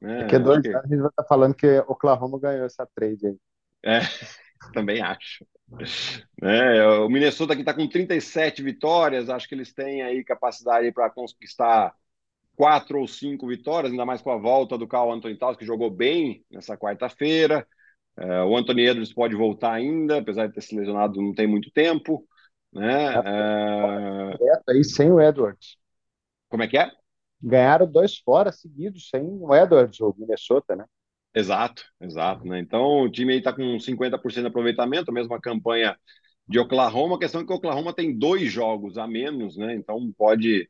Né? 0.00 0.20
Porque 0.20 0.38
dois 0.38 0.62
que... 0.62 0.68
anos 0.68 0.84
a 0.84 0.88
gente 0.88 1.00
vai 1.00 1.10
estar 1.10 1.24
falando 1.24 1.54
que 1.54 1.78
Oklahoma 1.80 2.40
ganhou 2.40 2.66
essa 2.66 2.88
trade 2.94 3.26
aí. 3.26 3.36
É, 3.84 4.00
também 4.74 5.00
acho. 5.00 5.46
É, 6.42 6.84
o 6.98 7.08
Minnesota 7.08 7.52
aqui 7.52 7.62
está 7.62 7.74
com 7.74 7.86
37 7.86 8.62
vitórias, 8.62 9.28
acho 9.28 9.48
que 9.48 9.54
eles 9.54 9.72
têm 9.72 10.02
aí 10.02 10.24
capacidade 10.24 10.90
para 10.90 11.10
conquistar 11.10 11.94
quatro 12.58 12.98
ou 12.98 13.06
cinco 13.06 13.46
vitórias, 13.46 13.92
ainda 13.92 14.04
mais 14.04 14.20
com 14.20 14.32
a 14.32 14.36
volta 14.36 14.76
do 14.76 14.88
Carl 14.88 15.12
Anthony 15.12 15.38
Towns, 15.38 15.56
que 15.56 15.64
jogou 15.64 15.88
bem 15.88 16.44
nessa 16.50 16.76
quarta-feira. 16.76 17.64
É, 18.16 18.42
o 18.42 18.56
Anthony 18.56 18.82
Edwards 18.82 19.14
pode 19.14 19.36
voltar 19.36 19.72
ainda, 19.72 20.18
apesar 20.18 20.48
de 20.48 20.54
ter 20.54 20.60
se 20.60 20.76
lesionado 20.76 21.22
não 21.22 21.32
tem 21.32 21.46
muito 21.46 21.70
tempo. 21.70 22.26
Né? 22.72 23.14
É... 23.14 24.72
aí 24.72 24.82
sem 24.82 25.12
o 25.12 25.20
Edwards. 25.20 25.76
Como 26.48 26.64
é 26.64 26.66
que 26.66 26.76
é? 26.76 26.90
Ganharam 27.40 27.86
dois 27.86 28.18
fora 28.18 28.50
seguidos 28.50 29.08
sem 29.08 29.22
o 29.22 29.54
Edwards, 29.54 30.00
o 30.00 30.12
Minnesota, 30.18 30.74
né? 30.74 30.84
Exato, 31.32 31.84
exato. 32.00 32.44
Né? 32.44 32.58
Então 32.58 33.02
o 33.02 33.08
time 33.08 33.34
aí 33.34 33.38
está 33.38 33.52
com 33.52 33.78
50% 33.78 34.40
de 34.40 34.48
aproveitamento, 34.48 35.12
a 35.12 35.14
mesma 35.14 35.40
campanha 35.40 35.96
de 36.48 36.58
Oklahoma. 36.58 37.14
A 37.14 37.20
questão 37.20 37.40
é 37.42 37.46
que 37.46 37.52
o 37.52 37.56
Oklahoma 37.56 37.94
tem 37.94 38.18
dois 38.18 38.50
jogos 38.50 38.98
a 38.98 39.06
menos, 39.06 39.56
né? 39.56 39.74
Então 39.76 40.12
pode. 40.18 40.68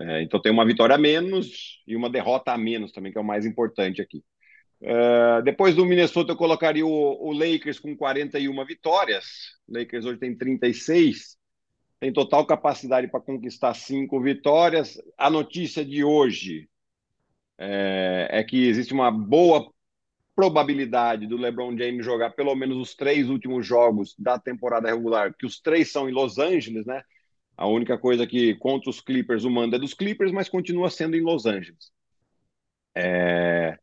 É, 0.00 0.22
então 0.22 0.40
tem 0.40 0.50
uma 0.50 0.64
vitória 0.64 0.94
a 0.94 0.98
menos 0.98 1.82
e 1.86 1.94
uma 1.94 2.08
derrota 2.08 2.52
a 2.52 2.58
menos 2.58 2.90
também, 2.90 3.12
que 3.12 3.18
é 3.18 3.20
o 3.20 3.24
mais 3.24 3.44
importante 3.44 4.00
aqui. 4.00 4.24
Uh, 4.80 5.42
depois 5.42 5.74
do 5.74 5.84
Minnesota, 5.84 6.32
eu 6.32 6.36
colocaria 6.36 6.86
o, 6.86 7.28
o, 7.28 7.32
Lakers 7.32 7.78
com 7.78 7.94
41 7.94 8.64
vitórias. 8.64 9.26
O 9.68 9.78
Lakers 9.78 10.06
hoje 10.06 10.18
tem 10.18 10.34
36, 10.34 11.36
tem 12.00 12.10
total 12.10 12.46
capacidade 12.46 13.06
para 13.08 13.20
conquistar 13.20 13.74
cinco 13.74 14.18
vitórias. 14.22 14.98
A 15.18 15.28
notícia 15.28 15.84
de 15.84 16.02
hoje 16.02 16.66
é, 17.58 18.28
é, 18.30 18.42
que 18.42 18.66
existe 18.66 18.94
uma 18.94 19.10
boa 19.10 19.70
probabilidade 20.34 21.26
do 21.26 21.36
LeBron 21.36 21.76
James 21.76 22.02
jogar 22.02 22.30
pelo 22.30 22.54
menos 22.54 22.78
os 22.78 22.94
três 22.94 23.28
últimos 23.28 23.66
jogos 23.66 24.14
da 24.18 24.38
temporada 24.38 24.88
regular, 24.88 25.34
que 25.38 25.44
os 25.44 25.60
três 25.60 25.92
são 25.92 26.08
em 26.08 26.12
Los 26.12 26.38
Angeles, 26.38 26.86
né? 26.86 27.02
A 27.60 27.66
única 27.66 27.98
coisa 27.98 28.26
que 28.26 28.54
contra 28.54 28.88
os 28.88 29.02
Clippers 29.02 29.44
o 29.44 29.50
manda 29.50 29.76
é 29.76 29.78
dos 29.78 29.92
Clippers, 29.92 30.32
mas 30.32 30.48
continua 30.48 30.88
sendo 30.88 31.14
em 31.14 31.20
Los 31.20 31.44
Angeles. 31.44 31.92
É... 32.96 33.76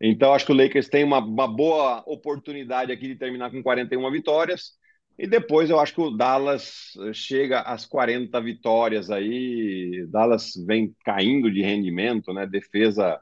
Então, 0.00 0.32
acho 0.32 0.46
que 0.46 0.52
o 0.52 0.56
Lakers 0.56 0.88
tem 0.88 1.04
uma, 1.04 1.18
uma, 1.18 1.46
boa 1.46 2.02
oportunidade 2.06 2.90
aqui 2.90 3.06
de 3.06 3.16
terminar 3.16 3.50
com 3.50 3.62
41 3.62 4.10
vitórias. 4.10 4.78
E 5.18 5.26
depois 5.26 5.68
eu 5.68 5.78
acho 5.78 5.94
que 5.94 6.00
o 6.00 6.10
Dallas 6.10 6.92
chega 7.12 7.60
às 7.60 7.84
40 7.84 8.40
vitórias 8.40 9.10
aí. 9.10 10.06
Dallas 10.08 10.52
vem 10.66 10.96
caindo 11.04 11.50
de 11.50 11.60
rendimento, 11.60 12.32
né? 12.32 12.46
Defesa. 12.46 13.20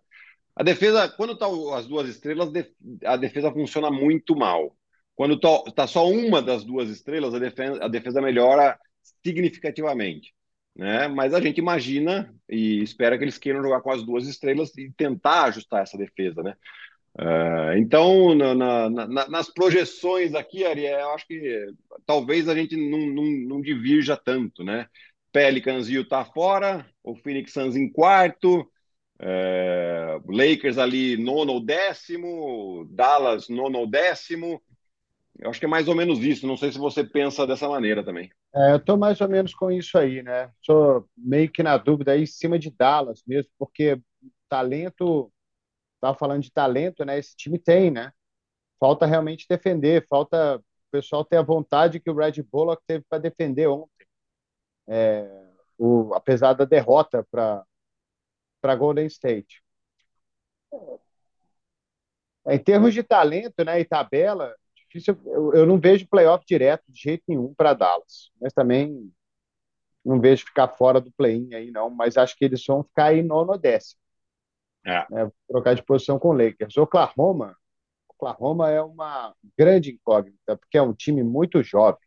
A 0.55 0.63
defesa, 0.63 1.09
quando 1.09 1.37
tá 1.37 1.47
as 1.77 1.87
duas 1.89 2.09
estrelas, 2.09 2.53
a 3.05 3.17
defesa 3.17 3.51
funciona 3.51 3.91
muito 3.91 4.37
mal. 4.37 4.77
Quando 5.17 5.37
tá 5.41 5.87
só 5.89 6.09
uma 6.09 6.41
das 6.41 6.63
duas 6.63 6.89
estrelas, 6.91 7.35
a 7.35 7.41
defesa, 7.41 7.85
a 7.85 7.89
defesa 7.89 8.23
melhora 8.23 8.79
significativamente. 9.25 10.35
Né? 10.75 11.09
Mas 11.09 11.33
a 11.33 11.41
gente 11.41 11.59
imagina 11.59 12.35
e 12.49 12.83
espera 12.83 13.17
que 13.17 13.25
eles 13.25 13.39
queiram 13.39 13.63
jogar 13.63 13.81
com 13.81 13.91
as 13.91 14.03
duas 14.03 14.27
estrelas 14.29 14.77
e 14.77 14.91
tentar 14.93 15.45
ajustar 15.45 15.83
essa 15.83 15.97
defesa, 15.97 16.43
né? 16.43 16.55
Uh, 17.19 17.79
então, 17.79 18.35
na, 18.35 18.55
na, 18.55 18.91
na, 18.91 19.29
nas 19.29 19.49
projeções 19.49 20.35
aqui, 20.35 20.67
Ariel, 20.67 21.01
eu 21.01 21.11
acho 21.13 21.27
que 21.27 21.67
talvez 22.05 22.47
a 22.47 22.55
gente 22.55 22.77
não, 22.77 23.07
não, 23.07 23.25
não 23.25 23.61
divirja 23.63 24.19
tanto, 24.19 24.63
né? 24.63 24.87
Pelicans 25.33 25.89
e 25.89 25.95
Utah 25.95 26.27
fora, 26.27 26.87
o 27.03 27.17
Phoenix 27.17 27.53
Suns 27.53 27.75
em 27.75 27.91
quarto, 27.91 28.61
uh, 29.21 30.31
Lakers 30.31 30.77
ali 30.77 31.17
nono 31.17 31.55
ou 31.55 31.61
décimo, 31.61 32.87
Dallas 32.91 33.49
nono 33.49 33.79
ou 33.79 33.87
décimo. 33.87 34.63
Eu 35.39 35.51
acho 35.51 35.61
que 35.61 35.67
é 35.67 35.69
mais 35.69 35.89
ou 35.89 35.95
menos 35.95 36.19
isso. 36.21 36.47
Não 36.47 36.57
sei 36.57 36.73
se 36.73 36.79
você 36.79 37.05
pensa 37.05 37.47
dessa 37.47 37.69
maneira 37.69 38.05
também. 38.05 38.31
É, 38.55 38.73
eu 38.73 38.77
estou 38.77 38.97
mais 38.97 39.21
ou 39.21 39.29
menos 39.29 39.55
com 39.55 39.71
isso 39.71 39.99
aí, 39.99 40.23
né? 40.23 40.51
Sou 40.63 41.09
meio 41.17 41.51
que 41.51 41.63
na 41.63 41.77
dúvida 41.77 42.13
aí 42.13 42.23
em 42.23 42.27
cima 42.27 42.59
de 42.59 42.71
Dallas 42.71 43.23
mesmo, 43.27 43.51
porque 43.59 44.01
talento, 44.49 45.33
estava 45.97 46.17
falando 46.17 46.43
de 46.43 46.53
talento, 46.53 47.05
né? 47.05 47.19
Esse 47.19 47.37
time 47.37 47.59
tem, 47.59 47.91
né? 47.91 48.13
Falta 48.81 49.07
realmente 49.07 49.47
defender, 49.49 50.07
falta 50.09 50.57
o 50.57 50.91
pessoal 50.91 51.25
ter 51.25 51.37
a 51.37 51.43
vontade 51.43 52.01
que 52.01 52.11
o 52.11 52.15
Red 52.17 52.43
Bullock 52.51 52.83
teve 52.87 53.05
para 53.09 53.19
defender 53.19 53.67
ontem. 53.69 54.07
É, 54.89 55.29
o, 55.79 56.15
apesar 56.15 56.55
da 56.55 56.65
derrota 56.65 57.27
para 57.31 57.65
para 58.61 58.75
Golden 58.75 59.07
State. 59.07 59.63
É, 62.47 62.55
em 62.55 62.59
termos 62.59 62.95
de 62.95 63.03
talento, 63.03 63.65
né, 63.65 63.81
e 63.81 63.85
tabela, 63.85 64.55
difícil. 64.97 65.19
Eu, 65.27 65.55
eu 65.55 65.67
não 65.67 65.79
vejo 65.79 66.09
playoff 66.09 66.45
direto 66.47 66.85
de 66.89 67.01
jeito 67.01 67.25
nenhum 67.29 67.55
para 67.55 67.75
Dallas, 67.75 68.31
mas 68.41 68.53
também 68.53 69.13
não 70.05 70.21
vejo 70.21 70.45
ficar 70.47 70.69
fora 70.69 71.01
do 71.01 71.13
play-in 71.13 71.55
aí, 71.55 71.71
não. 71.71 71.91
Mas 71.91 72.17
acho 72.17 72.37
que 72.37 72.45
eles 72.45 72.65
vão 72.65 72.85
ficar 72.85 73.07
aí 73.07 73.23
nono 73.23 73.53
ou 73.53 73.59
décimo. 73.59 74.01
É. 74.85 75.05
Né, 75.11 75.31
trocar 75.49 75.75
de 75.75 75.83
posição 75.83 76.19
com 76.19 76.29
o 76.29 76.33
Lakers. 76.33 76.77
Oklahoma, 76.77 77.57
Oklahoma 78.09 78.71
é 78.71 78.81
uma 78.81 79.35
grande 79.59 79.93
incógnita, 79.93 80.57
porque 80.57 80.79
é 80.79 80.83
um 80.83 80.95
time 80.95 81.23
muito 81.23 81.63
jovem. 81.63 82.01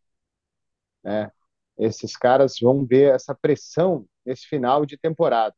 Né? 1.03 1.31
Esses 1.77 2.15
caras 2.17 2.59
vão 2.59 2.85
ver 2.85 3.13
essa 3.13 3.35
pressão 3.35 4.05
nesse 4.25 4.47
final 4.47 4.85
de 4.85 4.97
temporada. 4.97 5.55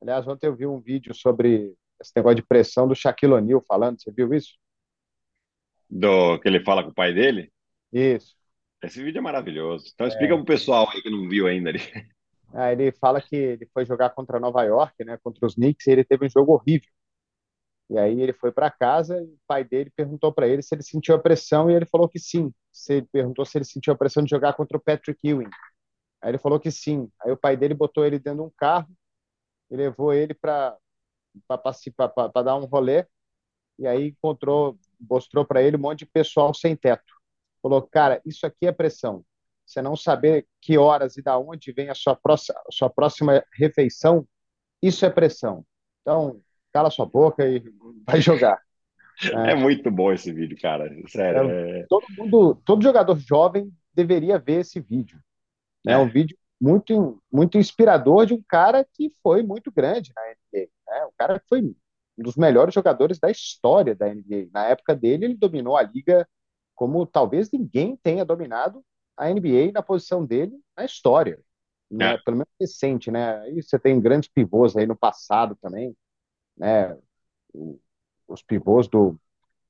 Aliás, 0.00 0.26
ontem 0.26 0.46
eu 0.46 0.56
vi 0.56 0.66
um 0.66 0.80
vídeo 0.80 1.14
sobre 1.14 1.74
esse 2.00 2.12
negócio 2.16 2.36
de 2.36 2.42
pressão 2.42 2.88
do 2.88 2.94
Shaquille 2.94 3.34
O'Neal 3.34 3.62
falando, 3.66 4.00
você 4.00 4.10
viu 4.10 4.34
isso? 4.34 4.58
Do 5.92 6.38
que 6.38 6.48
ele 6.48 6.64
fala 6.64 6.82
com 6.82 6.90
o 6.90 6.94
pai 6.94 7.12
dele? 7.12 7.52
Isso. 7.92 8.34
Esse 8.82 9.02
vídeo 9.02 9.18
é 9.18 9.22
maravilhoso. 9.22 9.90
Então 9.92 10.06
explica 10.06 10.32
é. 10.32 10.36
pro 10.36 10.46
pessoal 10.46 10.88
aí 10.90 11.02
que 11.02 11.10
não 11.10 11.28
viu 11.28 11.46
ainda 11.46 11.68
ali. 11.68 11.80
Ah, 12.54 12.70
ele 12.70 12.92
fala 12.92 13.18
que 13.18 13.34
ele 13.34 13.66
foi 13.72 13.86
jogar 13.86 14.10
contra 14.10 14.38
Nova 14.38 14.62
York, 14.62 15.02
né, 15.06 15.18
contra 15.24 15.46
os 15.46 15.54
Knicks, 15.54 15.86
e 15.86 15.90
ele 15.90 16.04
teve 16.04 16.26
um 16.26 16.28
jogo 16.28 16.52
horrível. 16.52 16.86
E 17.88 17.96
aí 17.96 18.20
ele 18.20 18.34
foi 18.34 18.52
para 18.52 18.70
casa 18.70 19.22
e 19.22 19.24
o 19.24 19.38
pai 19.46 19.64
dele 19.64 19.90
perguntou 19.96 20.30
para 20.30 20.46
ele 20.46 20.60
se 20.60 20.74
ele 20.74 20.82
sentiu 20.82 21.14
a 21.14 21.18
pressão 21.18 21.70
e 21.70 21.74
ele 21.74 21.86
falou 21.86 22.06
que 22.06 22.18
sim. 22.18 22.52
Ele 22.90 23.08
perguntou 23.10 23.46
se 23.46 23.56
ele 23.56 23.64
sentiu 23.64 23.94
a 23.94 23.96
pressão 23.96 24.22
de 24.22 24.28
jogar 24.28 24.52
contra 24.52 24.76
o 24.76 24.80
Patrick 24.80 25.18
Ewing. 25.26 25.48
Aí 26.20 26.30
ele 26.30 26.38
falou 26.38 26.60
que 26.60 26.70
sim. 26.70 27.08
Aí 27.22 27.32
o 27.32 27.38
pai 27.38 27.56
dele 27.56 27.72
botou 27.72 28.04
ele 28.04 28.18
dentro 28.18 28.42
de 28.42 28.46
um 28.48 28.52
carro 28.54 28.88
e 29.70 29.76
levou 29.76 30.12
ele 30.12 30.34
para 30.34 30.76
para 31.48 32.42
dar 32.42 32.56
um 32.56 32.66
rolê. 32.66 33.06
E 33.78 33.86
aí 33.86 34.08
encontrou 34.08 34.78
mostrou 35.08 35.44
para 35.44 35.62
ele 35.62 35.76
um 35.76 35.80
monte 35.80 36.00
de 36.00 36.06
pessoal 36.06 36.54
sem 36.54 36.76
teto. 36.76 37.12
Falou, 37.62 37.82
cara, 37.82 38.20
isso 38.24 38.46
aqui 38.46 38.66
é 38.66 38.72
pressão. 38.72 39.24
Você 39.64 39.80
não 39.80 39.96
saber 39.96 40.46
que 40.60 40.76
horas 40.76 41.16
e 41.16 41.22
da 41.22 41.38
onde 41.38 41.72
vem 41.72 41.88
a 41.88 41.94
sua 41.94 42.16
próxima, 42.16 42.58
a 42.58 42.72
sua 42.72 42.90
próxima 42.90 43.44
refeição, 43.54 44.26
isso 44.82 45.06
é 45.06 45.10
pressão. 45.10 45.64
Então, 46.00 46.40
cala 46.72 46.90
sua 46.90 47.06
boca 47.06 47.48
e 47.48 47.62
vai 48.04 48.20
jogar. 48.20 48.60
É, 49.22 49.52
é 49.52 49.54
muito 49.54 49.90
bom 49.90 50.12
esse 50.12 50.32
vídeo, 50.32 50.58
cara. 50.60 50.90
Sério. 51.08 51.50
É, 51.50 51.80
é... 51.80 51.86
Todo 51.88 52.04
mundo, 52.18 52.54
todo 52.64 52.82
jogador 52.82 53.18
jovem 53.18 53.72
deveria 53.94 54.38
ver 54.38 54.60
esse 54.60 54.80
vídeo. 54.80 55.20
É, 55.86 55.96
um 55.96 56.08
vídeo 56.08 56.36
muito, 56.60 57.20
muito 57.30 57.58
inspirador 57.58 58.24
de 58.24 58.34
um 58.34 58.42
cara 58.42 58.86
que 58.92 59.10
foi 59.22 59.42
muito 59.42 59.70
grande 59.70 60.12
na 60.14 60.22
NBA. 60.22 60.68
Né? 60.86 61.06
Um 61.06 61.12
cara 61.18 61.40
que 61.40 61.48
foi 61.48 61.74
um 62.22 62.24
dos 62.24 62.36
melhores 62.36 62.72
jogadores 62.72 63.18
da 63.18 63.30
história 63.30 63.94
da 63.94 64.06
NBA. 64.08 64.48
Na 64.52 64.66
época 64.66 64.94
dele, 64.94 65.24
ele 65.26 65.34
dominou 65.34 65.76
a 65.76 65.82
liga 65.82 66.26
como 66.74 67.04
talvez 67.04 67.50
ninguém 67.50 67.96
tenha 67.96 68.24
dominado 68.24 68.82
a 69.16 69.28
NBA 69.28 69.72
na 69.74 69.82
posição 69.82 70.24
dele 70.24 70.56
na 70.76 70.84
história. 70.84 71.38
Né? 71.90 72.14
É. 72.14 72.18
Pelo 72.18 72.38
menos 72.38 72.52
recente, 72.58 73.10
né? 73.10 73.40
Aí 73.40 73.62
você 73.62 73.78
tem 73.78 74.00
grandes 74.00 74.28
pivôs 74.28 74.76
aí 74.76 74.86
no 74.86 74.96
passado 74.96 75.58
também, 75.60 75.94
né? 76.56 76.96
Os 78.26 78.42
pivôs 78.42 78.88
do 78.88 79.18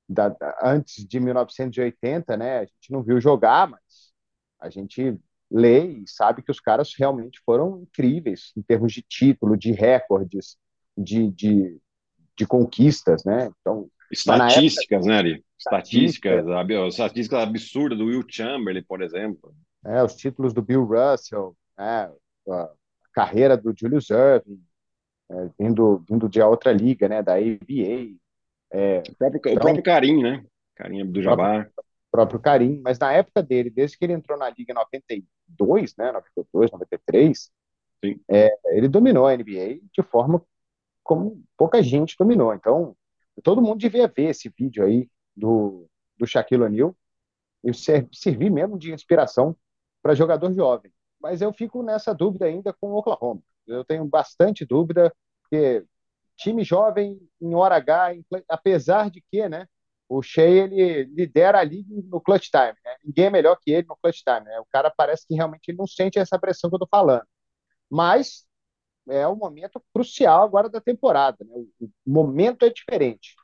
da, 0.08 0.28
da, 0.28 0.58
antes 0.62 1.06
de 1.06 1.18
1980, 1.18 2.36
né? 2.36 2.58
A 2.58 2.64
gente 2.64 2.92
não 2.92 3.02
viu 3.02 3.20
jogar, 3.20 3.66
mas 3.66 4.12
a 4.60 4.68
gente 4.68 5.18
lê 5.50 5.86
e 5.86 6.04
sabe 6.06 6.42
que 6.42 6.50
os 6.50 6.60
caras 6.60 6.92
realmente 6.96 7.40
foram 7.44 7.82
incríveis 7.82 8.52
em 8.56 8.62
termos 8.62 8.92
de 8.92 9.02
título, 9.02 9.56
de 9.56 9.72
recordes, 9.72 10.56
de, 10.96 11.30
de, 11.30 11.80
de 12.36 12.46
conquistas, 12.46 13.24
né? 13.24 13.50
Então, 13.60 13.88
estatísticas, 14.10 15.06
época, 15.06 15.12
né, 15.12 15.18
Ari? 15.18 15.44
Estatísticas, 15.58 16.44
estatísticas 16.88 17.40
absurdas 17.40 17.98
do 17.98 18.06
Will 18.06 18.24
Chamberlain, 18.28 18.82
por 18.82 19.02
exemplo. 19.02 19.54
É, 19.84 20.02
os 20.02 20.14
títulos 20.14 20.52
do 20.52 20.62
Bill 20.62 20.84
Russell, 20.84 21.56
né? 21.78 22.10
a 22.48 22.70
carreira 23.12 23.56
do 23.56 23.72
Julius 23.76 24.10
Erving, 24.10 24.60
é, 25.30 25.48
vindo, 25.58 26.04
vindo 26.08 26.28
de 26.28 26.40
outra 26.40 26.72
liga, 26.72 27.08
né? 27.08 27.22
Da 27.22 27.34
ABA. 27.34 28.16
É, 28.72 29.02
o, 29.08 29.16
próprio, 29.16 29.38
então, 29.38 29.52
o 29.52 29.60
próprio 29.60 29.82
Karim, 29.82 30.22
né? 30.22 30.44
Karim 30.74 31.06
do 31.06 31.22
Jabbar 31.22 31.70
próprio 32.12 32.38
Karim, 32.38 32.80
mas 32.84 32.98
na 32.98 33.10
época 33.10 33.42
dele, 33.42 33.70
desde 33.70 33.96
que 33.96 34.04
ele 34.04 34.12
entrou 34.12 34.38
na 34.38 34.50
liga 34.50 34.70
em 34.70 34.74
92, 34.74 35.96
né, 35.96 36.12
92, 36.12 36.70
93, 36.70 37.50
é, 38.28 38.50
ele 38.76 38.86
dominou 38.86 39.26
a 39.26 39.34
NBA 39.34 39.80
de 39.90 40.02
forma 40.02 40.44
como 41.02 41.42
pouca 41.56 41.82
gente 41.82 42.16
dominou. 42.18 42.54
Então, 42.54 42.96
todo 43.42 43.62
mundo 43.62 43.78
devia 43.78 44.08
ver 44.08 44.30
esse 44.30 44.48
vídeo 44.48 44.84
aí 44.84 45.08
do, 45.36 45.88
do 46.18 46.26
Shaquille 46.26 46.62
O'Neal 46.64 46.96
e 47.64 47.72
servir 47.74 48.50
mesmo 48.50 48.78
de 48.78 48.92
inspiração 48.92 49.56
para 50.02 50.14
jogador 50.14 50.52
jovem. 50.52 50.92
Mas 51.20 51.40
eu 51.40 51.52
fico 51.52 51.82
nessa 51.82 52.12
dúvida 52.14 52.46
ainda 52.46 52.72
com 52.72 52.88
o 52.92 52.96
Oklahoma. 52.96 53.42
Eu 53.66 53.84
tenho 53.84 54.04
bastante 54.04 54.64
dúvida, 54.66 55.14
porque 55.42 55.84
time 56.36 56.64
jovem 56.64 57.20
em 57.40 57.54
hora 57.54 57.76
H, 57.76 58.14
apesar 58.48 59.10
de 59.10 59.22
que, 59.30 59.48
né, 59.48 59.66
o 60.08 60.20
Shea 60.22 60.44
ele 60.64 61.04
lidera 61.04 61.60
a 61.60 61.64
liga 61.64 61.88
no 62.08 62.20
clutch 62.20 62.48
time, 62.50 62.74
né? 62.84 62.96
Ninguém 63.04 63.26
é 63.26 63.30
melhor 63.30 63.56
que 63.60 63.70
ele 63.70 63.86
no 63.88 63.96
clutch 63.96 64.22
time, 64.22 64.44
né? 64.44 64.60
O 64.60 64.66
cara 64.70 64.92
parece 64.94 65.26
que 65.26 65.34
realmente 65.34 65.72
não 65.72 65.86
sente 65.86 66.18
essa 66.18 66.38
pressão 66.38 66.68
que 66.68 66.76
eu 66.76 66.80
tô 66.80 66.88
falando. 66.90 67.24
Mas 67.90 68.46
é 69.08 69.26
um 69.28 69.36
momento 69.36 69.82
crucial 69.92 70.44
agora 70.44 70.68
da 70.68 70.80
temporada, 70.80 71.44
né? 71.44 71.54
O 71.80 71.90
momento 72.06 72.64
é 72.64 72.70
diferente. 72.70 73.34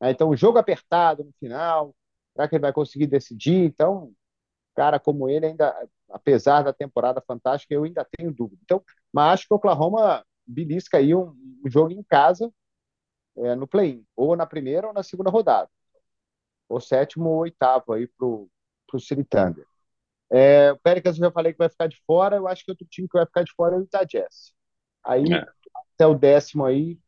Né? 0.00 0.10
Então, 0.10 0.28
o 0.30 0.36
jogo 0.36 0.58
apertado 0.58 1.24
no 1.24 1.32
final, 1.40 1.94
será 2.32 2.48
que 2.48 2.56
ele 2.56 2.62
vai 2.62 2.72
conseguir 2.72 3.06
decidir? 3.06 3.64
Então, 3.64 4.12
cara 4.74 5.00
como 5.00 5.28
ele 5.28 5.46
ainda, 5.46 5.74
apesar 6.10 6.62
da 6.62 6.72
temporada 6.72 7.22
fantástica, 7.26 7.74
eu 7.74 7.84
ainda 7.84 8.06
tenho 8.16 8.32
dúvida. 8.32 8.60
Então, 8.64 8.82
mas 9.12 9.34
acho 9.34 9.48
que 9.48 9.54
o 9.54 9.56
Oklahoma 9.56 10.24
belisca 10.46 10.98
aí 10.98 11.14
um, 11.14 11.30
um 11.64 11.70
jogo 11.70 11.92
em 11.92 12.02
casa 12.02 12.52
é, 13.38 13.54
no 13.54 13.66
play-in, 13.68 14.04
ou 14.16 14.36
na 14.36 14.46
primeira 14.46 14.86
ou 14.88 14.92
na 14.92 15.02
segunda 15.02 15.30
rodada 15.30 15.70
ou 16.68 16.80
sétimo 16.80 17.28
ou 17.30 17.38
oitavo 17.38 17.92
aí 17.92 18.06
pro, 18.06 18.48
pro 18.86 19.00
City 19.00 19.24
Thunder. 19.24 19.66
É, 20.30 20.72
o 20.72 20.78
Pelicans 20.78 21.16
eu 21.16 21.26
já 21.26 21.30
falei 21.30 21.52
que 21.52 21.58
vai 21.58 21.68
ficar 21.68 21.86
de 21.86 22.00
fora, 22.06 22.36
eu 22.36 22.48
acho 22.48 22.64
que 22.64 22.70
outro 22.70 22.86
time 22.90 23.08
que 23.08 23.16
vai 23.16 23.26
ficar 23.26 23.44
de 23.44 23.52
fora 23.54 23.76
é 23.76 23.78
o 23.78 23.82
Utah 23.82 24.04
Jazz. 24.04 24.52
Aí, 25.06 25.32
é. 25.32 25.46
até 25.94 26.06
o 26.06 26.14
décimo 26.14 26.64
aí, 26.64 26.98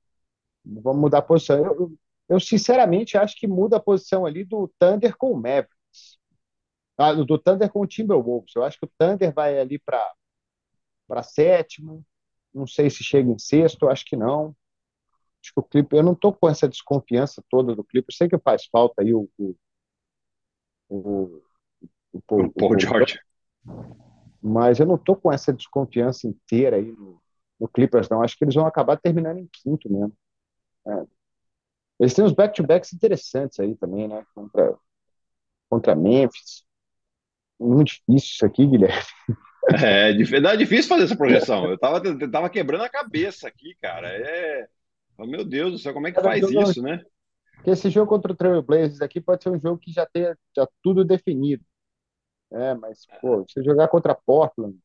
vamos 0.64 1.00
mudar 1.00 1.18
a 1.18 1.22
posição. 1.22 1.58
Eu, 1.58 1.92
eu, 2.28 2.40
sinceramente 2.40 3.18
acho 3.18 3.36
que 3.36 3.46
muda 3.46 3.76
a 3.76 3.80
posição 3.80 4.24
ali 4.24 4.44
do 4.44 4.72
Thunder 4.78 5.16
com 5.16 5.32
o 5.32 5.36
Mavericks. 5.36 6.18
Ah, 6.96 7.12
do 7.12 7.38
Thunder 7.38 7.70
com 7.70 7.80
o 7.80 7.86
Timberwolves. 7.86 8.54
Eu 8.54 8.64
acho 8.64 8.78
que 8.78 8.86
o 8.86 8.90
Thunder 8.98 9.32
vai 9.32 9.58
ali 9.58 9.78
para 9.78 11.22
sétimo, 11.22 12.04
não 12.52 12.66
sei 12.66 12.90
se 12.90 13.04
chega 13.04 13.30
em 13.30 13.38
sexto, 13.38 13.88
acho 13.88 14.04
que 14.04 14.16
não. 14.16 14.54
Acho 15.42 15.52
que 15.54 15.60
o 15.60 15.62
clipe, 15.62 15.96
eu 15.96 16.02
não 16.02 16.12
estou 16.12 16.32
com 16.32 16.48
essa 16.48 16.68
desconfiança 16.68 17.42
toda 17.48 17.74
do 17.74 17.84
clipe. 17.84 18.08
Eu 18.08 18.14
sei 18.14 18.28
que 18.28 18.38
faz 18.38 18.66
falta 18.66 19.02
aí 19.02 19.14
o, 19.14 19.28
o, 19.38 19.56
o, 20.88 21.42
o, 22.12 22.20
o 22.42 22.52
Paul 22.52 22.78
George. 22.78 23.20
Mas 24.42 24.80
eu 24.80 24.86
não 24.86 24.96
estou 24.96 25.16
com 25.16 25.32
essa 25.32 25.52
desconfiança 25.52 26.26
inteira 26.26 26.76
aí 26.76 26.90
no, 26.92 27.20
no 27.60 27.68
Clippers, 27.68 28.08
não. 28.08 28.22
Acho 28.22 28.36
que 28.36 28.44
eles 28.44 28.54
vão 28.54 28.66
acabar 28.66 28.96
terminando 28.96 29.38
em 29.38 29.48
quinto 29.52 29.90
mesmo. 29.90 30.12
É. 30.86 31.04
Eles 32.00 32.14
têm 32.14 32.24
uns 32.24 32.32
back-to-backs 32.32 32.92
interessantes 32.92 33.58
aí 33.58 33.74
também, 33.76 34.06
né? 34.06 34.24
Contra, 34.34 34.78
contra 35.68 35.94
Memphis. 35.94 36.64
Muito 37.58 37.88
difícil 37.88 38.30
isso 38.34 38.46
aqui, 38.46 38.66
Guilherme. 38.66 39.02
É, 39.84 40.12
é 40.12 40.56
difícil 40.56 40.88
fazer 40.88 41.02
essa 41.02 41.16
projeção. 41.16 41.68
Eu 41.68 41.76
tava, 41.76 41.98
eu 42.08 42.30
tava 42.30 42.48
quebrando 42.48 42.84
a 42.84 42.88
cabeça 42.88 43.46
aqui, 43.48 43.76
cara. 43.82 44.08
É, 44.08 44.66
Oh, 45.18 45.26
meu 45.26 45.44
Deus 45.44 45.72
do 45.72 45.78
céu, 45.78 45.92
como 45.92 46.06
é 46.06 46.12
que 46.12 46.20
faz 46.20 46.48
isso, 46.48 46.80
né? 46.80 47.02
Porque 47.56 47.70
esse 47.70 47.90
jogo 47.90 48.08
contra 48.08 48.32
o 48.32 48.36
Trail 48.36 48.62
Blazers 48.62 49.02
aqui 49.02 49.20
pode 49.20 49.42
ser 49.42 49.50
um 49.50 49.58
jogo 49.58 49.78
que 49.78 49.90
já 49.90 50.06
tenha 50.06 50.38
já 50.56 50.66
tudo 50.80 51.04
definido. 51.04 51.64
É, 52.52 52.72
mas, 52.74 53.04
pô, 53.20 53.44
você 53.44 53.62
jogar 53.64 53.88
contra 53.88 54.14
Portland, 54.14 54.78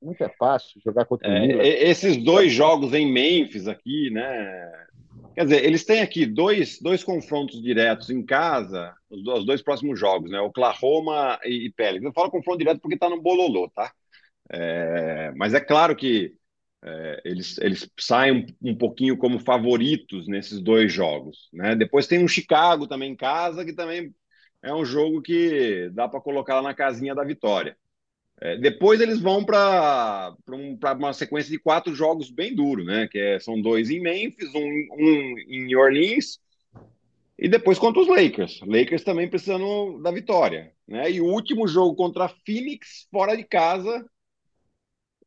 muito 0.00 0.22
é 0.22 0.28
fácil 0.38 0.80
jogar 0.84 1.04
contra 1.04 1.28
é, 1.28 1.56
o 1.56 1.62
Esses 1.62 2.16
dois 2.16 2.52
jogos 2.52 2.92
em 2.92 3.10
Memphis 3.10 3.66
aqui, 3.66 4.10
né? 4.10 4.86
Quer 5.34 5.44
dizer, 5.44 5.64
eles 5.64 5.84
têm 5.84 6.00
aqui 6.00 6.24
dois, 6.24 6.80
dois 6.80 7.04
confrontos 7.04 7.60
diretos 7.60 8.08
em 8.08 8.24
casa, 8.24 8.94
os 9.10 9.22
dois, 9.22 9.40
os 9.40 9.46
dois 9.46 9.62
próximos 9.62 9.98
jogos, 9.98 10.30
né? 10.30 10.40
Oklahoma 10.40 11.38
e, 11.44 11.66
e 11.66 11.72
Pelicans. 11.72 12.06
Eu 12.06 12.12
falo 12.12 12.30
confronto 12.30 12.58
direto 12.58 12.80
porque 12.80 12.96
tá 12.96 13.08
no 13.08 13.20
bololô, 13.20 13.70
tá? 13.74 13.92
É, 14.50 15.32
mas 15.36 15.54
é 15.54 15.60
claro 15.60 15.96
que 15.96 16.34
é, 16.84 17.22
eles, 17.24 17.58
eles 17.58 17.90
saem 17.98 18.46
um, 18.62 18.70
um, 18.70 18.74
pouquinho 18.76 19.16
como 19.16 19.38
favoritos 19.40 20.28
nesses 20.28 20.60
dois 20.60 20.92
jogos. 20.92 21.48
Né? 21.52 21.74
Depois 21.74 22.06
tem 22.06 22.22
um 22.22 22.28
Chicago 22.28 22.86
também 22.86 23.12
em 23.12 23.16
casa, 23.16 23.64
que 23.64 23.72
também 23.72 24.14
é 24.62 24.72
um 24.72 24.84
jogo 24.84 25.20
que 25.20 25.90
dá 25.92 26.08
para 26.08 26.20
colocar 26.20 26.56
lá 26.56 26.62
na 26.62 26.74
casinha 26.74 27.14
da 27.14 27.24
vitória. 27.24 27.76
É, 28.40 28.56
depois 28.58 29.00
eles 29.00 29.20
vão 29.20 29.42
para 29.44 30.34
um, 30.50 30.78
uma 30.98 31.12
sequência 31.12 31.50
de 31.50 31.58
quatro 31.58 31.94
jogos 31.94 32.30
bem 32.30 32.54
duro, 32.54 32.84
né? 32.84 33.08
Que 33.08 33.18
é, 33.18 33.40
são 33.40 33.60
dois 33.60 33.90
em 33.90 34.00
Memphis, 34.00 34.54
um, 34.54 34.60
um 34.60 35.38
em 35.48 35.64
New 35.64 35.80
Orleans 35.80 36.38
e 37.38 37.48
depois 37.48 37.78
contra 37.78 38.00
os 38.00 38.08
Lakers. 38.08 38.60
Lakers 38.60 39.04
também 39.04 39.28
precisando 39.28 40.00
da 40.02 40.10
vitória, 40.10 40.72
né? 40.86 41.10
E 41.10 41.20
o 41.20 41.26
último 41.26 41.66
jogo 41.66 41.94
contra 41.94 42.32
Phoenix 42.44 43.06
fora 43.10 43.36
de 43.36 43.44
casa, 43.44 44.04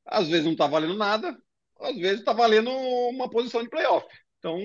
às 0.06 0.28
vezes 0.28 0.46
não 0.46 0.54
está 0.54 0.68
valendo 0.68 0.96
nada, 0.96 1.38
às 1.80 1.96
vezes 1.98 2.20
está 2.20 2.34
valendo 2.34 2.70
uma 2.70 3.30
posição 3.30 3.64
de 3.64 3.70
playoff. 3.70 4.08
Então, 4.40 4.58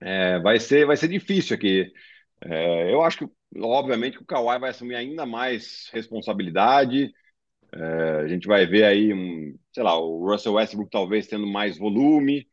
é, 0.00 0.38
vai, 0.40 0.60
ser, 0.60 0.86
vai 0.86 0.96
ser 0.96 1.08
difícil 1.08 1.56
aqui. 1.56 1.92
É, 2.40 2.92
eu 2.92 3.02
acho 3.02 3.18
que, 3.18 3.24
obviamente, 3.60 4.16
que 4.16 4.22
o 4.22 4.26
Kawhi 4.26 4.58
vai 4.58 4.70
assumir 4.70 4.94
ainda 4.94 5.24
mais 5.26 5.88
responsabilidade. 5.92 7.12
É, 7.72 8.20
a 8.20 8.28
gente 8.28 8.46
vai 8.46 8.66
ver 8.66 8.84
aí, 8.84 9.12
um, 9.12 9.58
sei 9.72 9.82
lá, 9.82 9.98
o 9.98 10.24
Russell 10.30 10.54
Westbrook 10.54 10.90
talvez 10.90 11.26
tendo 11.26 11.46
mais 11.46 11.78
volume. 11.78 12.48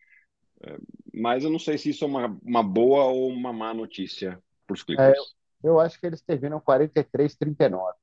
É, 0.64 0.78
mas 1.14 1.44
eu 1.44 1.50
não 1.50 1.60
sei 1.60 1.78
se 1.78 1.90
isso 1.90 2.04
é 2.04 2.08
uma, 2.08 2.40
uma 2.44 2.64
boa 2.64 3.06
ou 3.06 3.30
uma 3.30 3.54
má 3.54 3.74
notícia 3.74 4.42
para 4.66 4.74
os 4.74 4.84
Clippers. 4.84 5.18
É, 5.18 5.68
eu 5.68 5.80
acho 5.80 6.00
que 6.00 6.06
eles 6.06 6.22
terminam 6.22 6.60
43-39. 6.60 7.94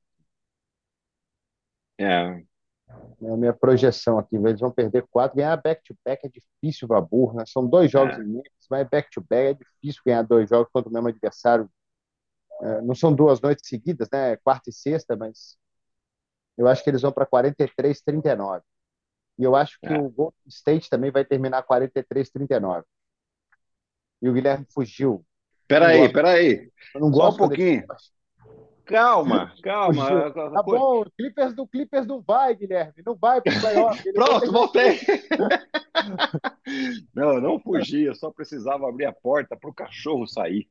É, 1.97 2.41
é 3.21 3.31
a 3.31 3.37
minha 3.37 3.53
projeção 3.53 4.17
aqui. 4.17 4.35
Eles 4.35 4.59
vão 4.59 4.71
perder 4.71 5.05
quatro. 5.09 5.37
Ganhar 5.37 5.55
back-to-back 5.57 6.25
é 6.25 6.29
difícil 6.29 6.87
para 6.87 7.01
burro. 7.01 7.37
Né? 7.37 7.43
São 7.45 7.67
dois 7.67 7.91
jogos 7.91 8.17
é. 8.17 8.21
imensos, 8.21 8.67
mas 8.69 8.87
back-to-back 8.89 9.49
é 9.49 9.53
difícil 9.53 10.01
ganhar 10.05 10.23
dois 10.23 10.49
jogos 10.49 10.71
contra 10.71 10.89
o 10.89 10.93
mesmo 10.93 11.09
adversário. 11.09 11.69
É, 12.61 12.81
não 12.81 12.93
são 12.93 13.13
duas 13.13 13.41
noites 13.41 13.67
seguidas, 13.67 14.09
né? 14.11 14.35
Quarta 14.37 14.69
e 14.69 14.73
sexta, 14.73 15.15
mas 15.15 15.57
eu 16.57 16.67
acho 16.67 16.83
que 16.83 16.89
eles 16.89 17.01
vão 17.01 17.11
para 17.11 17.25
43, 17.25 18.01
39. 18.01 18.63
E 19.37 19.43
eu 19.43 19.55
acho 19.55 19.79
que 19.79 19.87
é. 19.87 19.97
o 19.97 20.09
Golden 20.09 20.35
State 20.47 20.89
também 20.89 21.11
vai 21.11 21.23
terminar 21.23 21.63
43, 21.63 22.29
39. 22.29 22.83
E 24.21 24.29
o 24.29 24.33
Guilherme 24.33 24.65
fugiu. 24.73 25.25
Peraí, 25.67 26.11
peraí. 26.11 26.71
Só 26.91 27.29
um 27.29 27.37
pouquinho. 27.37 27.85
Calma, 28.89 29.53
calma. 29.61 30.33
Tá 30.33 30.63
bom, 30.63 31.05
Clippers 31.15 31.53
do 31.53 31.67
Clippers 31.67 32.07
não 32.07 32.19
vai, 32.19 32.55
Guilherme. 32.55 33.03
Não 33.05 33.15
vai 33.15 33.39
para 33.39 33.55
o 33.55 33.61
playoff. 33.61 34.13
Pronto, 34.13 34.51
voltei. 34.51 34.99
não, 37.13 37.39
não 37.39 37.59
fugi, 37.59 38.05
eu 38.05 38.15
só 38.15 38.31
precisava 38.31 38.89
abrir 38.89 39.05
a 39.05 39.13
porta 39.13 39.55
para 39.55 39.69
o 39.69 39.73
cachorro 39.73 40.27
sair. 40.27 40.67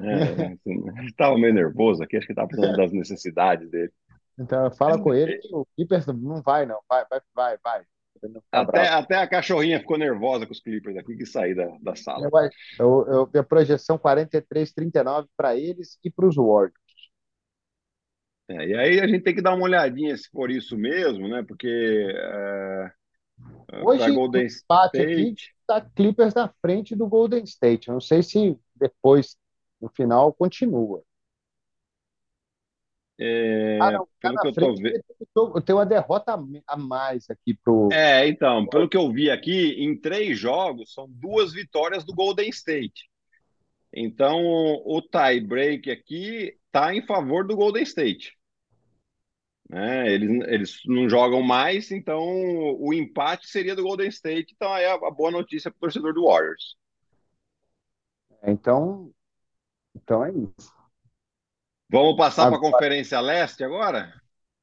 É, 0.00 0.46
assim, 0.46 0.84
estava 1.06 1.36
meio 1.38 1.54
nervoso 1.54 2.02
aqui, 2.02 2.16
acho 2.16 2.26
que 2.26 2.32
estava 2.32 2.48
falando 2.48 2.76
das 2.76 2.92
necessidades 2.92 3.70
dele. 3.70 3.92
Então, 4.38 4.70
fala 4.72 5.00
com 5.02 5.12
ele 5.12 5.38
que 5.38 5.48
o 5.52 5.66
Clippers 5.76 6.06
não 6.06 6.40
vai, 6.42 6.64
não. 6.64 6.78
Vai, 6.88 7.04
vai, 7.10 7.20
vai, 7.34 7.58
vai. 7.62 7.82
Até, 8.50 8.88
até 8.88 9.16
a 9.16 9.28
cachorrinha 9.28 9.78
ficou 9.78 9.96
nervosa 9.96 10.44
com 10.44 10.52
os 10.52 10.60
Clippers 10.60 10.96
aqui 10.96 11.16
que 11.16 11.26
sair 11.26 11.54
da, 11.54 11.66
da 11.80 11.94
sala. 11.94 12.28
Eu, 12.78 13.06
eu, 13.08 13.30
eu, 13.32 13.40
a 13.40 13.44
projeção 13.44 13.98
43-39 13.98 15.28
para 15.36 15.56
eles 15.56 15.98
e 16.04 16.10
para 16.10 16.26
os 16.26 16.36
Warriors. 16.36 16.72
É, 18.50 18.66
e 18.66 18.74
aí 18.76 19.00
a 19.00 19.06
gente 19.06 19.22
tem 19.22 19.34
que 19.34 19.42
dar 19.42 19.54
uma 19.54 19.64
olhadinha 19.64 20.16
se 20.16 20.28
for 20.30 20.50
isso 20.50 20.76
mesmo, 20.76 21.28
né? 21.28 21.44
Porque 21.46 21.68
é, 21.68 22.90
Hoje, 23.84 24.10
Golden 24.12 24.42
o 24.42 24.46
empate 24.46 24.98
State... 24.98 25.12
aqui 25.12 25.34
está 25.60 25.80
Clippers 25.94 26.34
na 26.34 26.48
frente 26.60 26.96
do 26.96 27.06
Golden 27.06 27.44
State. 27.44 27.88
Eu 27.88 27.94
não 27.94 28.00
sei 28.00 28.22
se 28.22 28.58
depois, 28.74 29.36
no 29.80 29.88
final, 29.88 30.32
continua. 30.32 31.02
É, 33.20 33.78
ah, 33.80 33.90
não, 33.90 34.08
tá 34.20 34.30
pelo 34.30 34.40
que 34.40 34.48
eu 34.48 34.52
tô 34.54 34.74
vendo. 34.76 35.62
Tem 35.62 35.74
uma 35.74 35.84
derrota 35.84 36.38
a 36.66 36.76
mais 36.76 37.28
aqui 37.28 37.52
pro. 37.52 37.88
É, 37.92 38.28
então, 38.28 38.64
pelo 38.68 38.88
que 38.88 38.96
eu 38.96 39.10
vi 39.10 39.28
aqui, 39.28 39.70
em 39.82 40.00
três 40.00 40.38
jogos 40.38 40.92
são 40.92 41.08
duas 41.08 41.52
vitórias 41.52 42.04
do 42.04 42.14
Golden 42.14 42.48
State. 42.50 43.10
Então, 43.92 44.38
o 44.84 45.02
tie 45.02 45.40
break 45.40 45.90
aqui 45.90 46.56
está 46.66 46.94
em 46.94 47.04
favor 47.04 47.44
do 47.44 47.56
Golden 47.56 47.82
State. 47.82 48.38
Né? 49.68 50.12
Eles, 50.12 50.30
eles 50.48 50.80
não 50.86 51.08
jogam 51.08 51.42
mais, 51.42 51.90
então 51.90 52.22
o 52.78 52.94
empate 52.94 53.48
seria 53.48 53.74
do 53.74 53.82
Golden 53.82 54.08
State. 54.08 54.54
Então, 54.54 54.74
é 54.76 54.92
a 54.92 55.10
boa 55.10 55.32
notícia 55.32 55.70
para 55.70 55.78
o 55.78 55.80
torcedor 55.80 56.14
do 56.14 56.26
Warriors. 56.26 56.76
Então, 58.44 59.10
então 60.02 60.24
é 60.24 60.30
isso. 60.30 60.72
Vamos 61.90 62.16
passar 62.16 62.48
para 62.48 62.56
a 62.56 62.60
Conferência 62.60 63.20
Leste 63.20 63.64
agora? 63.64 64.12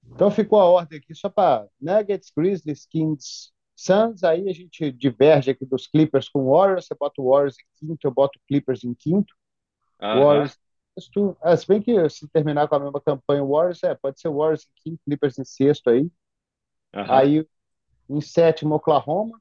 Então 0.07 0.29
ficou 0.29 0.59
a 0.59 0.65
ordem 0.65 0.99
aqui 0.99 1.15
só 1.15 1.29
para 1.29 1.67
Nuggets, 1.81 2.31
Grizzlies, 2.35 2.85
Kings, 2.85 3.51
Suns. 3.75 4.23
Aí 4.23 4.47
a 4.47 4.53
gente 4.53 4.91
diverge 4.91 5.49
aqui 5.49 5.65
dos 5.65 5.87
Clippers 5.87 6.29
com 6.29 6.51
Warriors. 6.51 6.85
Você 6.85 6.95
bota 6.95 7.21
o 7.21 7.31
Warriors 7.31 7.55
em 7.59 7.87
quinto, 7.87 8.07
eu 8.07 8.11
boto 8.11 8.37
o 8.37 8.41
Clippers 8.47 8.83
em 8.83 8.93
quinto. 8.93 9.33
Uh 9.99 10.05
-huh. 10.05 10.23
Warriors 10.23 10.57
sexto. 10.99 11.37
É, 11.43 11.55
se 11.55 11.67
bem 11.67 11.81
que 11.81 12.09
se 12.09 12.27
terminar 12.29 12.67
com 12.67 12.75
a 12.75 12.79
mesma 12.79 13.01
campanha 13.01 13.43
o 13.43 13.51
Warriors, 13.51 13.83
é, 13.83 13.93
pode 13.95 14.19
ser 14.19 14.29
Warriors 14.29 14.63
em 14.63 14.81
quinto, 14.83 15.03
Clippers 15.05 15.37
em 15.37 15.45
sexto 15.45 15.89
aí. 15.89 16.03
Uh 16.03 16.09
-huh. 16.99 17.11
Aí 17.11 17.47
em 18.09 18.21
sétimo, 18.21 18.75
Oklahoma. 18.75 19.39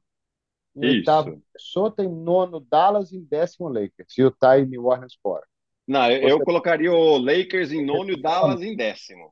Em 0.75 0.85
Isso. 0.85 0.97
oitavo, 0.97 1.29
Minnesota. 1.29 2.03
Em 2.03 2.09
nono, 2.09 2.59
Dallas. 2.59 3.13
Em 3.13 3.23
décimo, 3.23 3.69
Lakers. 3.69 4.17
Utah 4.17 4.57
e 4.57 4.65
New 4.65 4.85
Orleans 4.85 5.15
fora. 5.21 5.45
Não, 5.87 6.09
eu, 6.09 6.29
eu 6.29 6.39
colocaria 6.39 6.91
o 6.91 7.17
Lakers 7.17 7.71
em 7.71 7.85
nono 7.85 8.09
e 8.09 8.13
o 8.13 8.21
Dallas 8.21 8.61
em 8.61 8.75
décimo. 8.75 9.31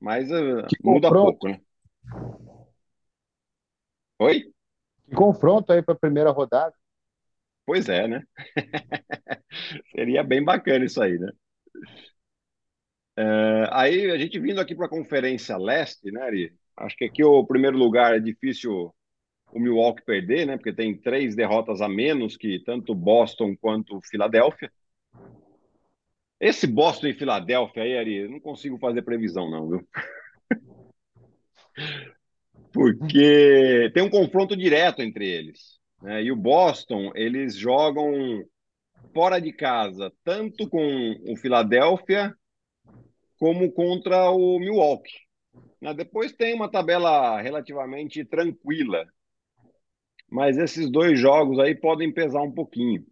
Mas 0.00 0.30
uh, 0.30 0.66
muda 0.82 1.08
pouco, 1.10 1.48
né? 1.48 1.60
Oi? 4.18 4.44
Que 5.08 5.14
confronto 5.14 5.72
aí 5.72 5.82
para 5.82 5.94
a 5.94 5.98
primeira 5.98 6.30
rodada. 6.30 6.74
Pois 7.66 7.88
é, 7.88 8.06
né? 8.06 8.22
Seria 9.94 10.22
bem 10.22 10.42
bacana 10.42 10.84
isso 10.84 11.02
aí, 11.02 11.18
né? 11.18 11.30
Uh, 13.18 13.66
aí 13.70 14.10
a 14.10 14.18
gente 14.18 14.38
vindo 14.38 14.60
aqui 14.60 14.74
para 14.74 14.86
a 14.86 14.90
Conferência 14.90 15.56
Leste, 15.56 16.10
né, 16.10 16.22
Ari? 16.22 16.54
Acho 16.76 16.96
que 16.96 17.04
aqui 17.04 17.24
o 17.24 17.44
primeiro 17.44 17.76
lugar 17.76 18.14
é 18.14 18.20
difícil 18.20 18.94
o 19.52 19.58
Milwaukee 19.58 20.04
perder, 20.04 20.46
né? 20.46 20.56
Porque 20.56 20.72
tem 20.72 20.96
três 20.96 21.34
derrotas 21.34 21.80
a 21.80 21.88
menos 21.88 22.36
que 22.36 22.60
tanto 22.60 22.94
Boston 22.94 23.56
quanto 23.56 24.00
Filadélfia. 24.02 24.70
Esse 26.40 26.66
Boston 26.66 27.06
e 27.08 27.14
Filadélfia 27.14 27.82
aí, 27.82 27.96
Ari, 27.96 28.28
não 28.28 28.38
consigo 28.38 28.78
fazer 28.78 29.02
previsão, 29.02 29.50
não, 29.50 29.68
viu? 29.68 29.88
Porque 32.72 33.90
tem 33.94 34.02
um 34.02 34.10
confronto 34.10 34.54
direto 34.54 35.00
entre 35.00 35.26
eles. 35.26 35.78
Né? 36.02 36.24
E 36.24 36.32
o 36.32 36.36
Boston, 36.36 37.10
eles 37.14 37.56
jogam 37.56 38.44
fora 39.14 39.40
de 39.40 39.52
casa, 39.52 40.12
tanto 40.22 40.68
com 40.68 41.16
o 41.26 41.36
Filadélfia 41.36 42.34
como 43.38 43.72
contra 43.72 44.30
o 44.30 44.58
Milwaukee. 44.58 45.26
Né? 45.80 45.94
Depois 45.94 46.32
tem 46.32 46.54
uma 46.54 46.70
tabela 46.70 47.40
relativamente 47.40 48.24
tranquila, 48.24 49.06
mas 50.30 50.58
esses 50.58 50.90
dois 50.90 51.18
jogos 51.18 51.58
aí 51.58 51.74
podem 51.74 52.12
pesar 52.12 52.42
um 52.42 52.52
pouquinho. 52.52 53.06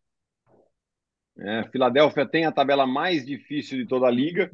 É, 1.38 1.64
Filadélfia 1.70 2.26
tem 2.26 2.44
a 2.44 2.52
tabela 2.52 2.86
mais 2.86 3.24
difícil 3.24 3.78
de 3.78 3.86
toda 3.86 4.06
a 4.06 4.10
liga. 4.10 4.50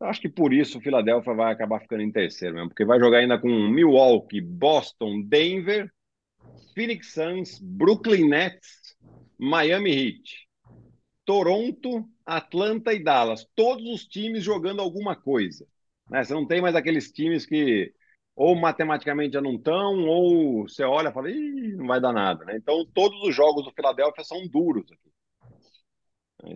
Acho 0.00 0.20
que 0.20 0.28
por 0.28 0.52
isso 0.52 0.78
o 0.78 0.80
Filadélfia 0.80 1.34
vai 1.34 1.52
acabar 1.52 1.80
ficando 1.80 2.02
em 2.02 2.12
terceiro 2.12 2.54
mesmo, 2.54 2.68
porque 2.68 2.84
vai 2.84 3.00
jogar 3.00 3.18
ainda 3.18 3.38
com 3.38 3.48
Milwaukee, 3.48 4.40
Boston, 4.40 5.22
Denver, 5.22 5.92
Phoenix 6.74 7.12
Suns, 7.12 7.58
Brooklyn 7.60 8.28
Nets, 8.28 8.96
Miami 9.38 9.90
Heat, 9.90 10.48
Toronto, 11.24 12.08
Atlanta 12.24 12.92
e 12.92 13.02
Dallas. 13.02 13.46
Todos 13.56 13.84
os 13.92 14.06
times 14.06 14.44
jogando 14.44 14.80
alguma 14.80 15.16
coisa. 15.16 15.66
Né? 16.08 16.22
Você 16.22 16.32
não 16.32 16.46
tem 16.46 16.62
mais 16.62 16.76
aqueles 16.76 17.10
times 17.10 17.44
que 17.44 17.92
ou 18.36 18.54
matematicamente 18.54 19.32
já 19.32 19.40
não 19.40 19.56
estão, 19.56 20.06
ou 20.06 20.62
você 20.62 20.84
olha 20.84 21.08
e 21.08 21.12
fala, 21.12 21.28
Ih, 21.28 21.74
não 21.74 21.88
vai 21.88 22.00
dar 22.00 22.12
nada. 22.12 22.44
Né? 22.44 22.56
Então, 22.56 22.86
todos 22.94 23.20
os 23.24 23.34
jogos 23.34 23.64
do 23.64 23.72
Filadélfia 23.72 24.22
são 24.22 24.46
duros 24.46 24.84
aqui. 24.92 25.10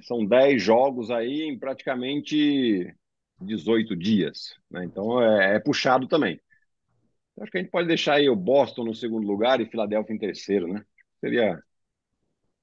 São 0.03 0.25
10 0.25 0.63
jogos 0.63 1.11
aí 1.11 1.43
em 1.43 1.59
praticamente 1.59 2.95
18 3.41 3.97
dias. 3.97 4.55
Né? 4.71 4.85
Então 4.85 5.21
é, 5.23 5.57
é, 5.57 5.59
puxado 5.59 6.07
também. 6.07 6.41
Acho 7.41 7.51
que 7.51 7.59
a 7.59 7.61
gente 7.61 7.71
pode 7.71 7.89
deixar 7.89 8.15
aí 8.15 8.29
o 8.29 8.37
Boston 8.37 8.85
no 8.85 8.95
segundo 8.95 9.27
lugar 9.27 9.61
e 9.61 9.67
Filadélfia 9.67 10.15
em 10.15 10.19
terceiro, 10.19 10.69
né? 10.69 10.85
Seria 11.19 11.63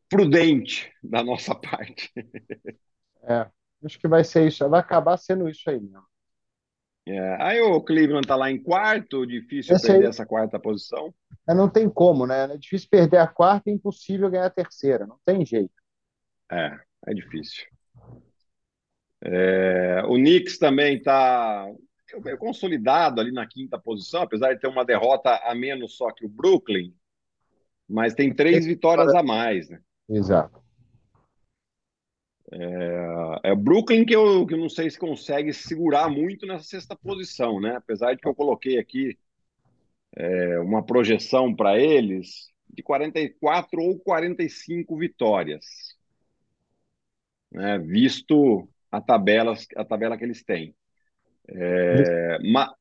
prudente 0.08 0.92
da 1.04 1.24
nossa 1.24 1.54
parte. 1.60 2.12
É, 3.24 3.48
acho 3.84 4.00
que 4.00 4.08
vai 4.08 4.24
ser 4.24 4.48
isso, 4.48 4.68
vai 4.70 4.80
acabar 4.80 5.18
sendo 5.18 5.50
isso 5.50 5.70
aí 5.70 5.80
mesmo. 5.80 6.08
É, 7.08 7.42
aí 7.42 7.62
o 7.62 7.82
Cleveland 7.82 8.26
está 8.26 8.36
lá 8.36 8.52
em 8.52 8.62
quarto, 8.62 9.26
difícil 9.26 9.76
Esse 9.76 9.88
perder 9.88 10.04
aí, 10.04 10.10
essa 10.10 10.26
quarta 10.26 10.60
posição. 10.60 11.12
É, 11.50 11.56
não 11.56 11.68
tem 11.68 11.90
como, 11.90 12.28
né? 12.28 12.54
É 12.54 12.58
difícil 12.58 12.88
perder 12.90 13.18
a 13.18 13.28
quarta 13.28 13.70
e 13.70 13.74
impossível 13.74 14.30
ganhar 14.30 14.46
a 14.46 14.52
terceira, 14.52 15.08
não 15.08 15.18
tem 15.26 15.44
jeito. 15.44 15.74
É, 16.52 16.80
é 17.08 17.14
difícil. 17.14 17.66
É, 19.22 20.02
o 20.06 20.16
Knicks 20.16 20.58
também 20.58 20.98
está 20.98 21.68
consolidado 22.38 23.20
ali 23.20 23.32
na 23.32 23.46
quinta 23.48 23.78
posição, 23.78 24.22
apesar 24.22 24.54
de 24.54 24.60
ter 24.60 24.68
uma 24.68 24.86
derrota 24.86 25.36
a 25.44 25.54
menos 25.54 25.96
só 25.98 26.12
que 26.12 26.26
o 26.26 26.30
Brooklyn, 26.30 26.94
mas 27.88 28.14
tem 28.14 28.34
três 28.34 28.66
vitórias 28.66 29.14
a 29.14 29.22
mais, 29.22 29.70
né? 29.70 29.80
Exato. 30.08 30.60
É, 32.52 33.50
é 33.50 33.54
o 33.54 33.58
Brooklyn 33.58 34.06
que 34.06 34.16
eu, 34.16 34.46
que 34.48 34.54
eu 34.56 34.58
não 34.58 34.70
sei 34.70 34.90
se 34.90 34.98
consegue 34.98 35.54
segurar 35.54 36.10
muito 36.10 36.48
nessa 36.48 36.64
sexta 36.64 36.96
posição, 36.96 37.60
né? 37.60 37.76
Apesar 37.76 38.14
de 38.14 38.22
que 38.22 38.28
eu 38.28 38.34
coloquei 38.34 38.80
aqui 38.80 39.18
é, 40.16 40.60
uma 40.60 40.84
projeção 40.84 41.56
para 41.56 41.80
eles 41.80 42.50
de 42.72 42.82
44 42.82 43.82
ou 43.82 44.00
45 44.00 44.98
vitórias 44.98 45.89
né, 47.52 47.78
visto 47.80 48.70
a 48.92 49.02
tabela, 49.02 49.56
a 49.76 49.86
tabela 49.86 50.18
que 50.18 50.24
eles 50.24 50.44
têm. 50.44 50.76
É, 51.48 52.38
ma... 52.52 52.74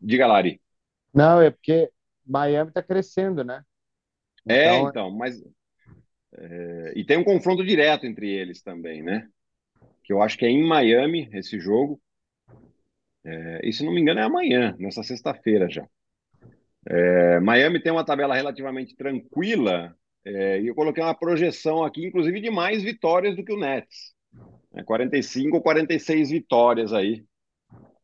Diga, 0.00 0.26
Lari. 0.26 0.60
Não, 1.12 1.40
é 1.40 1.50
porque 1.50 1.90
Miami 2.26 2.70
está 2.70 2.82
crescendo, 2.82 3.44
né? 3.44 3.62
É, 4.46 4.76
então, 4.76 4.88
então 4.88 5.10
mas. 5.10 5.42
É, 6.36 6.92
e 6.96 7.04
tem 7.04 7.16
um 7.16 7.24
confronto 7.24 7.64
direto 7.64 8.06
entre 8.06 8.28
eles 8.28 8.62
também, 8.62 9.02
né? 9.02 9.28
Que 10.02 10.12
eu 10.12 10.20
acho 10.20 10.36
que 10.36 10.44
é 10.44 10.48
em 10.48 10.66
Miami 10.66 11.28
esse 11.32 11.58
jogo. 11.58 12.00
É, 13.24 13.60
e 13.66 13.72
se 13.72 13.84
não 13.84 13.92
me 13.92 14.00
engano 14.00 14.20
é 14.20 14.22
amanhã, 14.22 14.76
nessa 14.78 15.02
sexta-feira 15.02 15.70
já. 15.70 15.86
É, 16.86 17.40
Miami 17.40 17.80
tem 17.80 17.90
uma 17.90 18.04
tabela 18.04 18.34
relativamente 18.34 18.94
tranquila 18.94 19.96
é, 20.24 20.60
e 20.60 20.66
eu 20.66 20.74
coloquei 20.74 21.02
uma 21.02 21.14
projeção 21.14 21.82
aqui, 21.84 22.06
inclusive 22.06 22.40
de 22.40 22.50
mais 22.50 22.82
vitórias 22.82 23.36
do 23.36 23.44
que 23.44 23.52
o 23.52 23.58
Nets. 23.58 24.13
45 24.84 25.56
ou 25.56 25.62
46 25.62 26.30
vitórias 26.30 26.92
aí. 26.92 27.24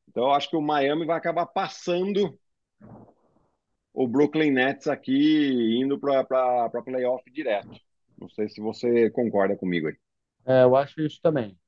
Então, 0.08 0.24
eu 0.24 0.32
acho 0.32 0.50
que 0.50 0.56
o 0.56 0.62
Miami 0.62 1.06
vai 1.06 1.16
acabar 1.16 1.46
passando 1.46 2.38
o 3.92 4.08
Brooklyn 4.08 4.50
Nets 4.50 4.86
aqui, 4.86 5.78
indo 5.80 5.98
para 5.98 6.70
playoff 6.84 7.30
direto. 7.30 7.78
Não 8.18 8.28
sei 8.28 8.48
se 8.48 8.60
você 8.60 9.10
concorda 9.10 9.56
comigo 9.56 9.88
aí. 9.88 9.96
É, 10.46 10.62
eu 10.62 10.76
acho 10.76 11.00
isso 11.00 11.20
também. 11.22 11.58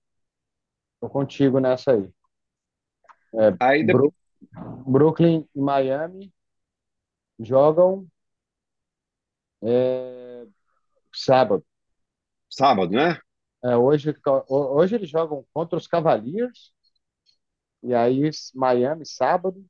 Estou 0.94 1.11
contigo 1.11 1.59
nessa 1.59 1.92
aí. 1.92 2.09
É, 3.35 3.57
aí 3.61 3.85
depois... 3.85 4.12
Brooklyn 4.87 5.48
e 5.55 5.61
Miami 5.61 6.33
jogam 7.38 8.07
é, 9.62 10.46
sábado. 11.12 11.64
Sábado, 12.51 12.92
né? 12.92 13.18
É, 13.64 13.77
hoje, 13.77 14.14
hoje 14.48 14.94
eles 14.96 15.09
jogam 15.09 15.44
contra 15.53 15.79
os 15.79 15.87
Cavaliers 15.87 16.72
E 17.83 17.94
aí, 17.94 18.29
Miami, 18.55 19.07
sábado. 19.07 19.64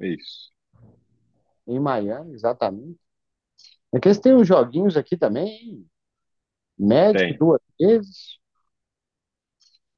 Isso. 0.00 0.50
Em 1.66 1.78
Miami, 1.78 2.34
exatamente. 2.34 2.98
É 3.92 4.00
que 4.00 4.08
eles 4.08 4.20
têm 4.20 4.34
uns 4.34 4.46
joguinhos 4.48 4.96
aqui 4.96 5.16
também. 5.16 5.86
Médico 6.78 7.18
Tem. 7.18 7.38
duas 7.38 7.60
vezes. 7.80 8.38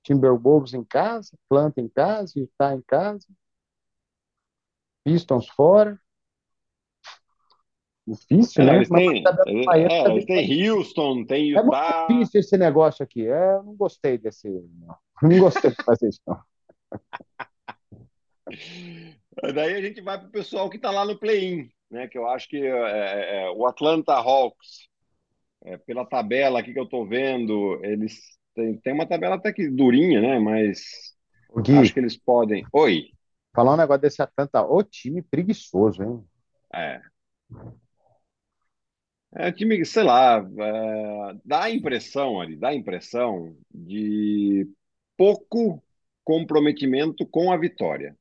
Timberwolves 0.02 0.74
em 0.74 0.84
casa, 0.84 1.30
Atlanta 1.46 1.80
em 1.80 1.88
casa, 1.88 2.38
Utah 2.38 2.74
em 2.74 2.82
casa. 2.82 3.26
Pistons 5.04 5.48
fora. 5.48 6.00
Difícil, 8.10 8.62
É, 8.62 8.66
né? 8.66 8.76
eles 8.76 8.88
têm, 8.88 9.22
tá 9.22 9.36
é, 9.46 10.10
eles 10.10 10.24
têm 10.24 10.68
Houston, 10.70 11.24
tem 11.24 11.54
É 11.54 11.62
muito 11.62 11.76
Utah. 11.76 12.06
difícil 12.08 12.40
esse 12.40 12.56
negócio 12.56 13.02
aqui. 13.04 13.26
É, 13.26 13.54
eu 13.54 13.62
não 13.62 13.74
gostei 13.76 14.18
desse. 14.18 14.48
Não, 14.48 14.96
não 15.22 15.38
gostei 15.38 15.70
de 15.70 15.76
fazer 15.84 16.08
isso, 16.08 16.20
não. 16.26 16.40
Daí 19.54 19.74
a 19.74 19.80
gente 19.82 20.00
vai 20.00 20.18
para 20.18 20.28
o 20.28 20.30
pessoal 20.30 20.68
que 20.68 20.76
está 20.76 20.90
lá 20.90 21.04
no 21.04 21.18
play-in, 21.18 21.70
né? 21.90 22.08
Que 22.08 22.18
eu 22.18 22.28
acho 22.28 22.48
que 22.48 22.56
é, 22.58 23.44
é, 23.46 23.50
o 23.50 23.66
Atlanta 23.66 24.12
Hawks, 24.14 24.88
é, 25.64 25.76
pela 25.78 26.04
tabela 26.04 26.60
aqui 26.60 26.72
que 26.72 26.78
eu 26.80 26.84
estou 26.84 27.06
vendo, 27.06 27.78
eles 27.84 28.20
têm, 28.54 28.76
têm 28.78 28.92
uma 28.94 29.06
tabela 29.06 29.36
até 29.36 29.52
que 29.52 29.68
durinha, 29.68 30.20
né? 30.20 30.38
Mas 30.38 30.80
O 31.50 31.60
Gui, 31.62 31.76
acho 31.78 31.92
que 31.94 32.00
eles 32.00 32.16
podem. 32.16 32.64
Oi. 32.72 33.06
falar 33.54 33.74
um 33.74 33.76
negócio 33.76 34.02
desse 34.02 34.22
Atlanta. 34.22 34.62
Ô, 34.62 34.82
time 34.82 35.22
preguiçoso, 35.22 36.02
hein? 36.02 36.24
É. 36.74 37.00
É 39.34 39.52
time 39.52 39.84
sei 39.86 40.02
lá, 40.02 40.38
é, 40.38 41.34
dá 41.44 41.64
a 41.64 41.70
impressão 41.70 42.40
ali, 42.40 42.56
dá 42.56 42.68
a 42.70 42.74
impressão 42.74 43.56
de 43.72 44.68
pouco 45.16 45.82
comprometimento 46.24 47.24
com 47.26 47.52
a 47.52 47.56
vitória. 47.56 48.16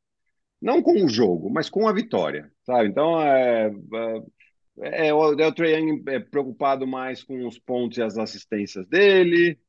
Não 0.61 0.81
com 0.83 1.03
o 1.05 1.09
jogo, 1.09 1.49
mas 1.51 1.69
com 1.69 1.87
a 1.87 1.93
vitória, 1.93 2.51
sabe? 2.65 2.89
Então, 2.89 3.21
é, 3.21 3.71
é, 4.81 5.07
é 5.09 5.13
o, 5.13 5.33
é 5.39 5.47
o 5.47 5.65
Young 5.65 6.03
é 6.09 6.19
preocupado 6.19 6.87
mais 6.87 7.23
com 7.23 7.47
os 7.47 7.59
pontos 7.59 7.97
e 7.97 8.01
as 8.03 8.17
assistências 8.17 8.87
dele, 8.87 9.59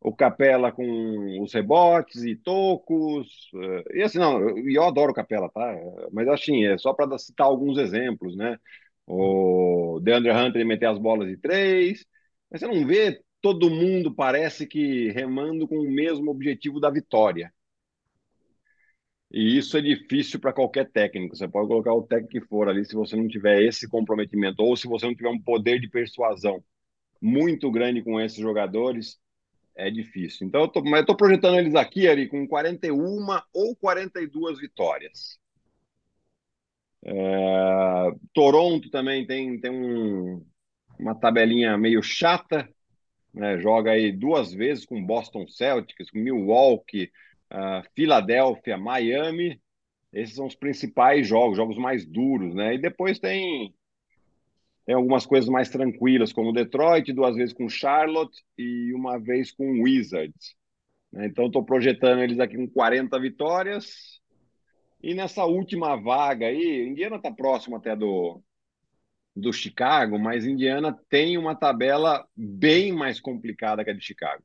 o 0.00 0.14
Capela 0.14 0.72
com 0.72 1.42
os 1.42 1.52
rebotes 1.54 2.24
e 2.24 2.36
tocos. 2.36 3.28
é, 3.92 3.98
E 4.00 4.02
assim, 4.02 4.18
não, 4.18 4.40
eu, 4.40 4.58
eu 4.70 4.84
adoro 4.84 5.12
o 5.12 5.14
Capela, 5.14 5.50
tá? 5.50 5.74
Mas 6.12 6.28
assim, 6.28 6.66
é 6.66 6.78
só 6.78 6.92
para 6.94 7.18
citar 7.18 7.46
alguns 7.46 7.78
exemplos, 7.78 8.36
né? 8.36 8.58
O 9.10 10.00
DeAndre 10.00 10.32
Hunter 10.32 10.66
meter 10.66 10.86
as 10.86 10.98
bolas 10.98 11.28
de 11.28 11.36
três, 11.38 12.04
mas 12.50 12.60
você 12.60 12.66
não 12.66 12.86
vê 12.86 13.22
todo 13.40 13.70
mundo 13.70 14.14
parece 14.14 14.66
que 14.66 15.10
remando 15.12 15.66
com 15.66 15.78
o 15.78 15.90
mesmo 15.90 16.30
objetivo 16.30 16.78
da 16.78 16.90
vitória. 16.90 17.52
E 19.30 19.56
isso 19.58 19.76
é 19.76 19.80
difícil 19.80 20.40
para 20.40 20.52
qualquer 20.52 20.90
técnico. 20.90 21.36
Você 21.36 21.48
pode 21.48 21.68
colocar 21.68 21.94
o 21.94 22.02
técnico 22.02 22.32
que 22.32 22.48
for 22.48 22.68
ali, 22.68 22.84
se 22.84 22.94
você 22.94 23.16
não 23.16 23.28
tiver 23.28 23.62
esse 23.62 23.88
comprometimento, 23.88 24.62
ou 24.62 24.76
se 24.76 24.86
você 24.86 25.06
não 25.06 25.14
tiver 25.14 25.30
um 25.30 25.40
poder 25.40 25.80
de 25.80 25.88
persuasão 25.88 26.62
muito 27.20 27.70
grande 27.70 28.02
com 28.02 28.20
esses 28.20 28.38
jogadores, 28.38 29.18
é 29.76 29.90
difícil. 29.90 30.46
Então, 30.46 30.62
eu 30.62 30.68
tô, 30.68 30.82
mas 30.82 31.00
eu 31.00 31.06
tô 31.06 31.16
projetando 31.16 31.58
eles 31.58 31.74
aqui, 31.74 32.08
Ari, 32.08 32.28
com 32.28 32.46
41 32.46 33.26
ou 33.54 33.76
42 33.76 34.58
vitórias. 34.58 35.38
É, 37.10 38.10
Toronto 38.34 38.90
também 38.90 39.26
tem, 39.26 39.58
tem 39.58 39.70
um, 39.70 40.44
uma 40.98 41.14
tabelinha 41.14 41.78
meio 41.78 42.02
chata, 42.02 42.68
né? 43.32 43.58
Joga 43.58 43.92
aí 43.92 44.12
duas 44.12 44.52
vezes 44.52 44.84
com 44.84 45.04
Boston 45.04 45.46
Celtics, 45.48 46.10
com 46.10 46.18
Milwaukee, 46.18 47.10
uh, 47.50 47.82
Filadélfia, 47.94 48.76
Miami. 48.76 49.60
Esses 50.12 50.36
são 50.36 50.46
os 50.46 50.54
principais 50.54 51.26
jogos, 51.26 51.56
jogos 51.56 51.78
mais 51.78 52.04
duros, 52.04 52.54
né? 52.54 52.74
E 52.74 52.78
depois 52.78 53.18
tem 53.18 53.74
tem 54.84 54.94
algumas 54.94 55.26
coisas 55.26 55.50
mais 55.50 55.68
tranquilas, 55.68 56.32
como 56.32 56.50
Detroit, 56.50 57.12
duas 57.12 57.36
vezes 57.36 57.52
com 57.52 57.68
Charlotte 57.68 58.42
e 58.56 58.90
uma 58.94 59.18
vez 59.18 59.52
com 59.52 59.82
Wizards. 59.82 60.56
Né? 61.12 61.26
Então, 61.26 61.46
estou 61.46 61.62
projetando 61.62 62.22
eles 62.22 62.40
aqui 62.40 62.56
com 62.56 62.66
40 62.66 63.20
vitórias. 63.20 64.17
E 65.02 65.14
nessa 65.14 65.44
última 65.44 65.96
vaga 65.96 66.46
aí, 66.46 66.88
Indiana 66.88 67.16
está 67.16 67.30
próximo 67.30 67.76
até 67.76 67.94
do, 67.94 68.42
do 69.34 69.52
Chicago, 69.52 70.18
mas 70.18 70.44
Indiana 70.44 70.98
tem 71.08 71.38
uma 71.38 71.54
tabela 71.54 72.26
bem 72.36 72.92
mais 72.92 73.20
complicada 73.20 73.84
que 73.84 73.90
a 73.90 73.94
de 73.94 74.04
Chicago. 74.04 74.42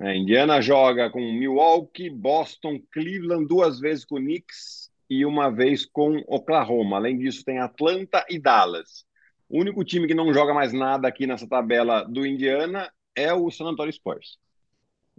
É, 0.00 0.16
Indiana 0.16 0.60
joga 0.60 1.10
com 1.10 1.20
Milwaukee, 1.20 2.10
Boston, 2.10 2.80
Cleveland, 2.90 3.46
duas 3.46 3.78
vezes 3.78 4.04
com 4.04 4.16
Knicks 4.16 4.90
e 5.08 5.24
uma 5.24 5.50
vez 5.50 5.84
com 5.84 6.22
Oklahoma. 6.26 6.96
Além 6.96 7.18
disso, 7.18 7.44
tem 7.44 7.58
Atlanta 7.58 8.24
e 8.28 8.38
Dallas. 8.38 9.04
O 9.48 9.60
único 9.60 9.84
time 9.84 10.06
que 10.06 10.14
não 10.14 10.32
joga 10.32 10.54
mais 10.54 10.72
nada 10.72 11.06
aqui 11.06 11.26
nessa 11.26 11.46
tabela 11.46 12.02
do 12.04 12.26
Indiana 12.26 12.90
é 13.14 13.32
o 13.32 13.50
San 13.50 13.66
Antonio 13.66 13.92
Spurs. 13.92 14.38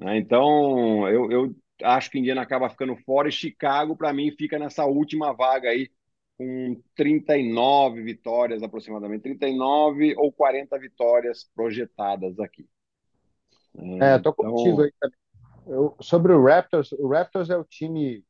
É, 0.02 0.18
então, 0.18 1.08
eu, 1.08 1.32
eu 1.32 1.56
acho 1.84 2.10
que 2.10 2.20
Indiana 2.20 2.42
acaba 2.42 2.70
ficando 2.70 2.96
fora 2.98 3.30
e 3.30 3.32
Chicago, 3.32 3.96
para 3.96 4.14
mim, 4.14 4.32
fica 4.32 4.58
nessa 4.58 4.86
última 4.86 5.34
vaga 5.34 5.70
aí, 5.70 5.90
com 6.38 6.82
39 6.96 8.02
vitórias 8.02 8.64
aproximadamente, 8.64 9.24
39 9.24 10.16
ou 10.18 10.32
40 10.32 10.78
vitórias 10.80 11.50
projetadas 11.56 12.40
aqui. 12.40 12.68
É, 14.02 14.18
tô 14.20 14.32
então... 14.32 14.34
contigo 14.34 14.82
aí 14.82 14.92
também. 15.00 15.18
Eu, 15.66 15.96
sobre 16.02 16.34
o 16.34 16.44
Raptors, 16.44 16.92
o 16.92 17.08
Raptors 17.08 17.50
é 17.50 17.58
o 17.58 17.64
time 17.64 18.24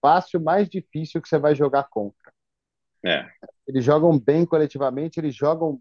fácil, 0.00 0.40
mais 0.40 0.68
difícil 0.68 1.22
que 1.22 1.28
você 1.28 1.38
vai 1.38 1.54
jogar 1.54 1.84
contra. 1.84 2.32
É. 3.04 3.28
Eles 3.66 3.84
jogam 3.84 4.18
bem 4.18 4.44
coletivamente, 4.44 5.18
eles 5.20 5.34
jogam 5.34 5.80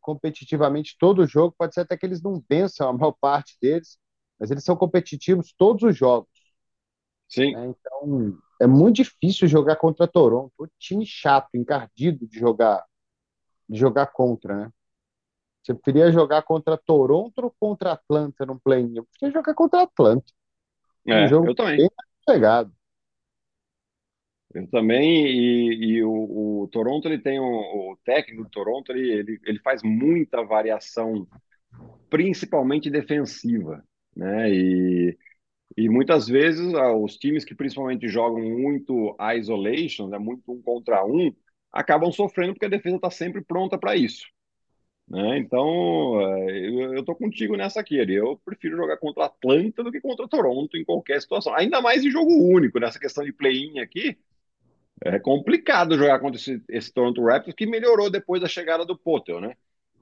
competitivamente 0.00 0.96
todo 0.98 1.22
o 1.22 1.26
jogo. 1.26 1.54
Pode 1.56 1.74
ser 1.74 1.82
até 1.82 1.96
que 1.96 2.06
eles 2.06 2.22
não 2.22 2.42
vençam 2.48 2.88
a 2.88 2.92
maior 2.92 3.12
parte 3.12 3.56
deles, 3.60 3.98
mas 4.38 4.50
eles 4.50 4.64
são 4.64 4.76
competitivos 4.76 5.52
todos 5.56 5.82
os 5.82 5.96
jogos. 5.96 6.37
Sim. 7.28 7.54
É, 7.54 7.66
então, 7.66 8.38
é 8.60 8.66
muito 8.66 8.96
difícil 8.96 9.46
jogar 9.46 9.76
contra 9.76 10.08
Toronto. 10.08 10.52
O 10.58 10.68
time 10.78 11.04
chato, 11.04 11.50
encardido 11.54 12.26
de 12.26 12.38
jogar, 12.38 12.84
de 13.68 13.78
jogar 13.78 14.06
contra, 14.06 14.56
né? 14.56 14.72
Você 15.62 15.74
preferia 15.74 16.10
jogar 16.10 16.42
contra 16.42 16.78
Toronto 16.78 17.38
ou 17.38 17.54
contra 17.60 17.92
Atlanta 17.92 18.46
no 18.46 18.58
play-in? 18.58 18.96
Eu 18.96 19.04
preferia 19.04 19.34
jogar 19.34 19.54
contra 19.54 19.82
Atlanta. 19.82 20.32
É, 21.06 21.24
um 21.24 21.28
jogo 21.28 21.48
eu 21.48 21.54
também. 21.54 21.76
bem 21.76 21.90
pegado. 22.26 22.72
Eu 24.54 24.66
também, 24.68 25.26
e, 25.26 25.74
e 25.84 26.02
o, 26.02 26.62
o, 26.62 26.68
Toronto, 26.68 27.06
ele 27.06 27.18
tem 27.18 27.38
o, 27.38 27.44
o 27.44 27.98
técnico 28.02 28.44
do 28.44 28.48
Toronto, 28.48 28.90
ele, 28.92 29.12
ele, 29.12 29.40
ele 29.44 29.58
faz 29.60 29.82
muita 29.82 30.42
variação, 30.42 31.28
principalmente 32.08 32.90
defensiva, 32.90 33.84
né? 34.16 34.50
E, 34.50 35.18
e 35.78 35.88
muitas 35.88 36.26
vezes 36.26 36.72
os 37.00 37.16
times 37.16 37.44
que 37.44 37.54
principalmente 37.54 38.08
jogam 38.08 38.42
muito 38.42 39.16
isolation, 39.36 40.08
né, 40.08 40.18
muito 40.18 40.50
um 40.50 40.60
contra 40.60 41.06
um, 41.06 41.32
acabam 41.72 42.10
sofrendo 42.10 42.54
porque 42.54 42.66
a 42.66 42.68
defesa 42.68 42.96
está 42.96 43.08
sempre 43.10 43.40
pronta 43.44 43.78
para 43.78 43.94
isso. 43.94 44.26
Né? 45.06 45.38
Então, 45.38 46.20
eu, 46.50 46.94
eu 46.94 47.04
tô 47.04 47.14
contigo 47.14 47.56
nessa 47.56 47.78
aqui. 47.78 47.96
Eu 47.96 48.36
prefiro 48.44 48.76
jogar 48.76 48.96
contra 48.96 49.26
Atlanta 49.26 49.84
do 49.84 49.92
que 49.92 50.00
contra 50.00 50.26
Toronto 50.26 50.76
em 50.76 50.84
qualquer 50.84 51.20
situação. 51.20 51.54
Ainda 51.54 51.80
mais 51.80 52.04
em 52.04 52.10
jogo 52.10 52.32
único, 52.32 52.80
nessa 52.80 52.98
questão 52.98 53.24
de 53.24 53.32
play-in 53.32 53.78
aqui. 53.78 54.18
É 55.00 55.16
complicado 55.20 55.96
jogar 55.96 56.18
contra 56.18 56.40
esse, 56.40 56.60
esse, 56.68 56.92
Toronto 56.92 57.24
Raptors, 57.24 57.54
que 57.54 57.66
melhorou 57.66 58.10
depois 58.10 58.42
da 58.42 58.48
chegada 58.48 58.84
do 58.84 58.98
Potel, 58.98 59.40
né? 59.40 59.56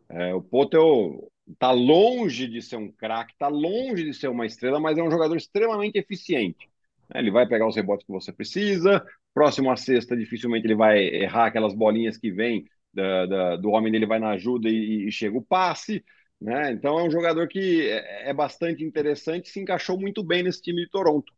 É, 0.08 0.32
o 0.32 0.40
Potel 0.40 1.30
tá 1.58 1.70
longe 1.70 2.46
de 2.48 2.60
ser 2.60 2.76
um 2.76 2.90
craque, 2.90 3.34
tá 3.38 3.48
longe 3.48 4.04
de 4.04 4.12
ser 4.12 4.28
uma 4.28 4.46
estrela, 4.46 4.80
mas 4.80 4.98
é 4.98 5.02
um 5.02 5.10
jogador 5.10 5.36
extremamente 5.36 5.96
eficiente. 5.98 6.68
Ele 7.14 7.30
vai 7.30 7.46
pegar 7.46 7.68
os 7.68 7.76
rebotes 7.76 8.04
que 8.04 8.12
você 8.12 8.32
precisa, 8.32 9.04
próximo 9.32 9.70
à 9.70 9.76
sexta, 9.76 10.16
dificilmente 10.16 10.66
ele 10.66 10.74
vai 10.74 10.98
errar 10.98 11.46
aquelas 11.46 11.74
bolinhas 11.74 12.16
que 12.16 12.32
vêm 12.32 12.64
da, 12.92 13.26
da, 13.26 13.56
do 13.56 13.70
homem 13.70 13.92
dele, 13.92 14.06
vai 14.06 14.18
na 14.18 14.30
ajuda 14.30 14.68
e, 14.68 15.06
e, 15.06 15.12
chega 15.12 15.36
o 15.36 15.44
passe. 15.44 16.04
Né? 16.40 16.72
Então 16.72 16.98
é 16.98 17.04
um 17.04 17.10
jogador 17.10 17.46
que 17.48 17.88
é, 17.88 18.30
é 18.30 18.34
bastante 18.34 18.82
interessante, 18.84 19.48
se 19.48 19.60
encaixou 19.60 19.98
muito 19.98 20.24
bem 20.24 20.42
nesse 20.42 20.62
time 20.62 20.84
de 20.84 20.90
Toronto. 20.90 21.32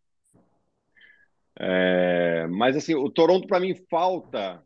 É, 1.61 2.47
mas 2.49 2.77
assim, 2.77 2.95
o 2.95 3.11
Toronto 3.11 3.47
para 3.47 3.61
mim 3.61 3.75
falta 3.91 4.63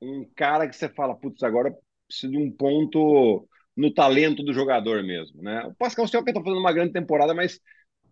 um 0.00 0.24
cara 0.36 0.68
que 0.68 0.76
você 0.76 0.88
fala, 0.88 1.14
putz, 1.14 1.42
agora 1.42 1.74
preciso 2.06 2.32
de 2.32 2.38
um 2.38 2.50
ponto 2.50 3.48
no 3.80 3.92
talento 3.92 4.42
do 4.42 4.52
jogador 4.52 5.02
mesmo, 5.02 5.42
né? 5.42 5.64
O 5.64 5.74
Pascal 5.74 6.06
Siakam 6.06 6.30
está 6.30 6.42
fazendo 6.42 6.60
uma 6.60 6.72
grande 6.72 6.92
temporada, 6.92 7.32
mas 7.32 7.58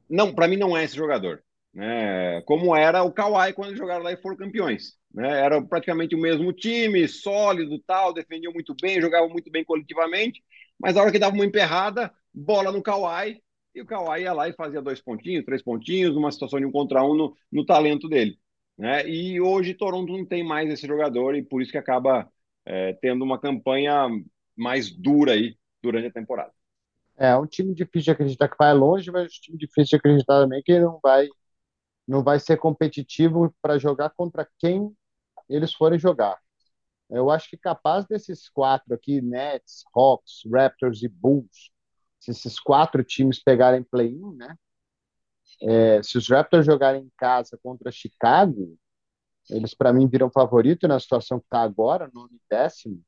não, 0.08 0.34
para 0.34 0.48
mim 0.48 0.56
não 0.56 0.74
é 0.74 0.82
esse 0.82 0.96
jogador, 0.96 1.42
né? 1.74 2.40
Como 2.46 2.74
era 2.74 3.02
o 3.02 3.12
Kawhi 3.12 3.52
quando 3.52 3.76
jogaram 3.76 4.02
lá 4.02 4.10
e 4.10 4.16
foram 4.16 4.36
campeões, 4.36 4.94
né? 5.12 5.28
Era 5.28 5.60
praticamente 5.60 6.14
o 6.14 6.20
mesmo 6.20 6.54
time, 6.54 7.06
sólido, 7.06 7.78
tal, 7.86 8.14
defendiam 8.14 8.50
muito 8.50 8.74
bem, 8.80 9.00
jogavam 9.00 9.28
muito 9.28 9.50
bem 9.50 9.62
coletivamente, 9.62 10.42
mas 10.80 10.96
a 10.96 11.02
hora 11.02 11.12
que 11.12 11.18
dava 11.18 11.34
uma 11.34 11.44
emperrada, 11.44 12.10
bola 12.32 12.72
no 12.72 12.82
Kawhi 12.82 13.42
e 13.74 13.82
o 13.82 13.86
Kawhi 13.86 14.22
ia 14.22 14.32
lá 14.32 14.48
e 14.48 14.54
fazia 14.54 14.80
dois 14.80 15.02
pontinhos, 15.02 15.44
três 15.44 15.62
pontinhos, 15.62 16.14
numa 16.14 16.32
situação 16.32 16.58
de 16.58 16.64
um 16.64 16.72
contra 16.72 17.04
um 17.04 17.14
no, 17.14 17.36
no 17.52 17.66
talento 17.66 18.08
dele. 18.08 18.38
Né? 18.78 19.06
E 19.06 19.38
hoje 19.38 19.74
Toronto 19.74 20.16
não 20.16 20.24
tem 20.24 20.42
mais 20.42 20.70
esse 20.70 20.86
jogador 20.86 21.36
e 21.36 21.42
por 21.42 21.60
isso 21.60 21.72
que 21.72 21.78
acaba 21.78 22.26
é, 22.64 22.94
tendo 22.94 23.22
uma 23.22 23.38
campanha 23.38 24.08
mais 24.58 24.90
dura 24.90 25.32
aí 25.32 25.56
durante 25.82 26.08
a 26.08 26.12
temporada. 26.12 26.52
É, 27.16 27.36
um 27.36 27.46
time 27.46 27.74
difícil 27.74 28.04
de 28.04 28.10
acreditar 28.12 28.48
que 28.48 28.56
vai 28.58 28.72
longe, 28.74 29.10
mas 29.10 29.24
um 29.26 29.40
time 29.40 29.58
difícil 29.58 29.90
de 29.90 29.96
acreditar 29.96 30.40
também 30.42 30.62
que 30.62 30.78
não 30.78 31.00
vai, 31.02 31.28
não 32.06 32.22
vai 32.22 32.40
ser 32.40 32.56
competitivo 32.58 33.54
para 33.62 33.78
jogar 33.78 34.10
contra 34.10 34.48
quem 34.58 34.94
eles 35.48 35.72
forem 35.74 35.98
jogar. 35.98 36.38
Eu 37.10 37.30
acho 37.30 37.48
que 37.50 37.56
capaz 37.56 38.06
desses 38.06 38.48
quatro 38.48 38.94
aqui, 38.94 39.20
Nets, 39.22 39.84
Hawks, 39.94 40.42
Raptors 40.52 41.02
e 41.02 41.08
Bulls, 41.08 41.70
se 42.20 42.30
esses 42.32 42.60
quatro 42.60 43.02
times 43.04 43.42
pegarem 43.42 43.82
play-in, 43.82 44.36
né? 44.36 44.56
É, 45.62 46.02
se 46.02 46.16
os 46.18 46.28
Raptors 46.28 46.66
jogarem 46.66 47.02
em 47.02 47.12
casa 47.16 47.58
contra 47.62 47.90
Chicago, 47.90 48.78
eles 49.50 49.74
para 49.74 49.92
mim 49.92 50.08
viram 50.08 50.30
favorito 50.30 50.86
na 50.88 51.00
situação 51.00 51.40
que 51.40 51.46
está 51.46 51.62
agora, 51.62 52.10
no 52.12 52.28
décimo. 52.50 53.02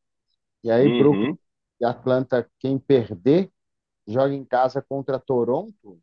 E 0.63 0.71
aí, 0.71 0.87
uhum. 0.87 0.99
Brooklyn 0.99 1.39
e 1.81 1.85
Atlanta, 1.85 2.49
quem 2.59 2.79
perder, 2.79 3.51
joga 4.07 4.35
em 4.35 4.45
casa 4.45 4.83
contra 4.83 5.19
Toronto. 5.19 5.99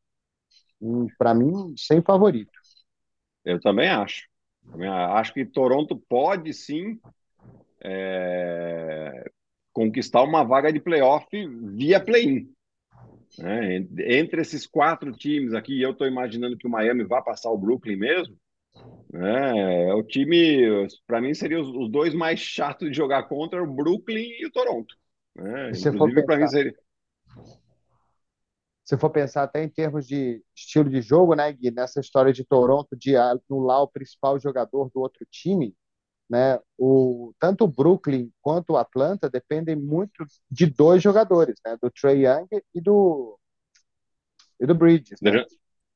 Para 1.18 1.34
mim, 1.34 1.74
sem 1.78 2.02
favorito. 2.02 2.52
Eu 3.44 3.60
também 3.60 3.90
acho. 3.90 4.28
Também 4.72 4.88
acho 4.88 5.34
que 5.34 5.46
Toronto 5.46 5.98
pode 5.98 6.54
sim 6.54 7.00
é, 7.82 9.32
conquistar 9.72 10.24
uma 10.24 10.44
vaga 10.44 10.72
de 10.72 10.80
playoff 10.80 11.28
via 11.76 12.00
play-in. 12.00 12.52
Né? 13.38 13.78
Entre 14.20 14.42
esses 14.42 14.66
quatro 14.66 15.12
times 15.12 15.54
aqui, 15.54 15.82
eu 15.82 15.92
estou 15.92 16.08
imaginando 16.08 16.58
que 16.58 16.68
o 16.68 16.70
Miami 16.70 17.04
vai 17.04 17.24
passar 17.24 17.52
o 17.52 17.58
Brooklyn 17.58 17.96
mesmo. 17.96 18.36
Né? 19.12 19.88
É, 19.88 19.94
o 19.94 20.04
time, 20.04 20.88
para 21.06 21.22
mim, 21.22 21.34
seriam 21.34 21.62
os, 21.62 21.70
os, 21.70 21.92
dois 21.92 22.14
mais 22.14 22.40
chatos 22.40 22.90
de 22.90 22.96
jogar 22.96 23.24
contra, 23.24 23.64
o 23.64 23.74
Brooklyn 23.74 24.28
e 24.40 24.46
o 24.46 24.52
Toronto. 24.52 24.96
Né? 25.36 25.72
Inclusive, 25.72 26.26
para 26.26 26.38
mim, 26.38 26.48
seria. 26.48 26.76
Se 28.84 28.98
for 28.98 29.10
pensar 29.10 29.44
até 29.44 29.64
em 29.64 29.70
termos 29.70 30.08
de 30.08 30.42
estilo 30.56 30.90
de 30.90 31.02
jogo, 31.02 31.36
né, 31.36 31.52
Gui, 31.52 31.72
nessa 31.72 32.00
história 32.00 32.32
de 32.32 32.46
Toronto 32.46 32.96
de 32.96 33.18
anular 33.18 33.82
o 33.82 33.88
principal 33.88 34.40
jogador 34.40 34.90
do 34.94 35.02
outro 35.02 35.26
time, 35.30 35.76
né? 36.30 36.60
O, 36.78 37.34
tanto 37.40 37.64
o 37.64 37.68
Brooklyn 37.68 38.32
quanto 38.42 38.74
o 38.74 38.78
Atlanta 38.78 39.30
dependem 39.30 39.76
muito 39.76 40.26
de 40.50 40.66
dois 40.66 41.02
jogadores, 41.02 41.56
né? 41.66 41.78
do 41.82 41.90
Trey 41.90 42.26
Young 42.26 42.48
e 42.74 42.82
do, 42.82 43.40
e 44.60 44.66
do 44.66 44.76
Bridges. 44.76 45.20
Né? 45.22 45.46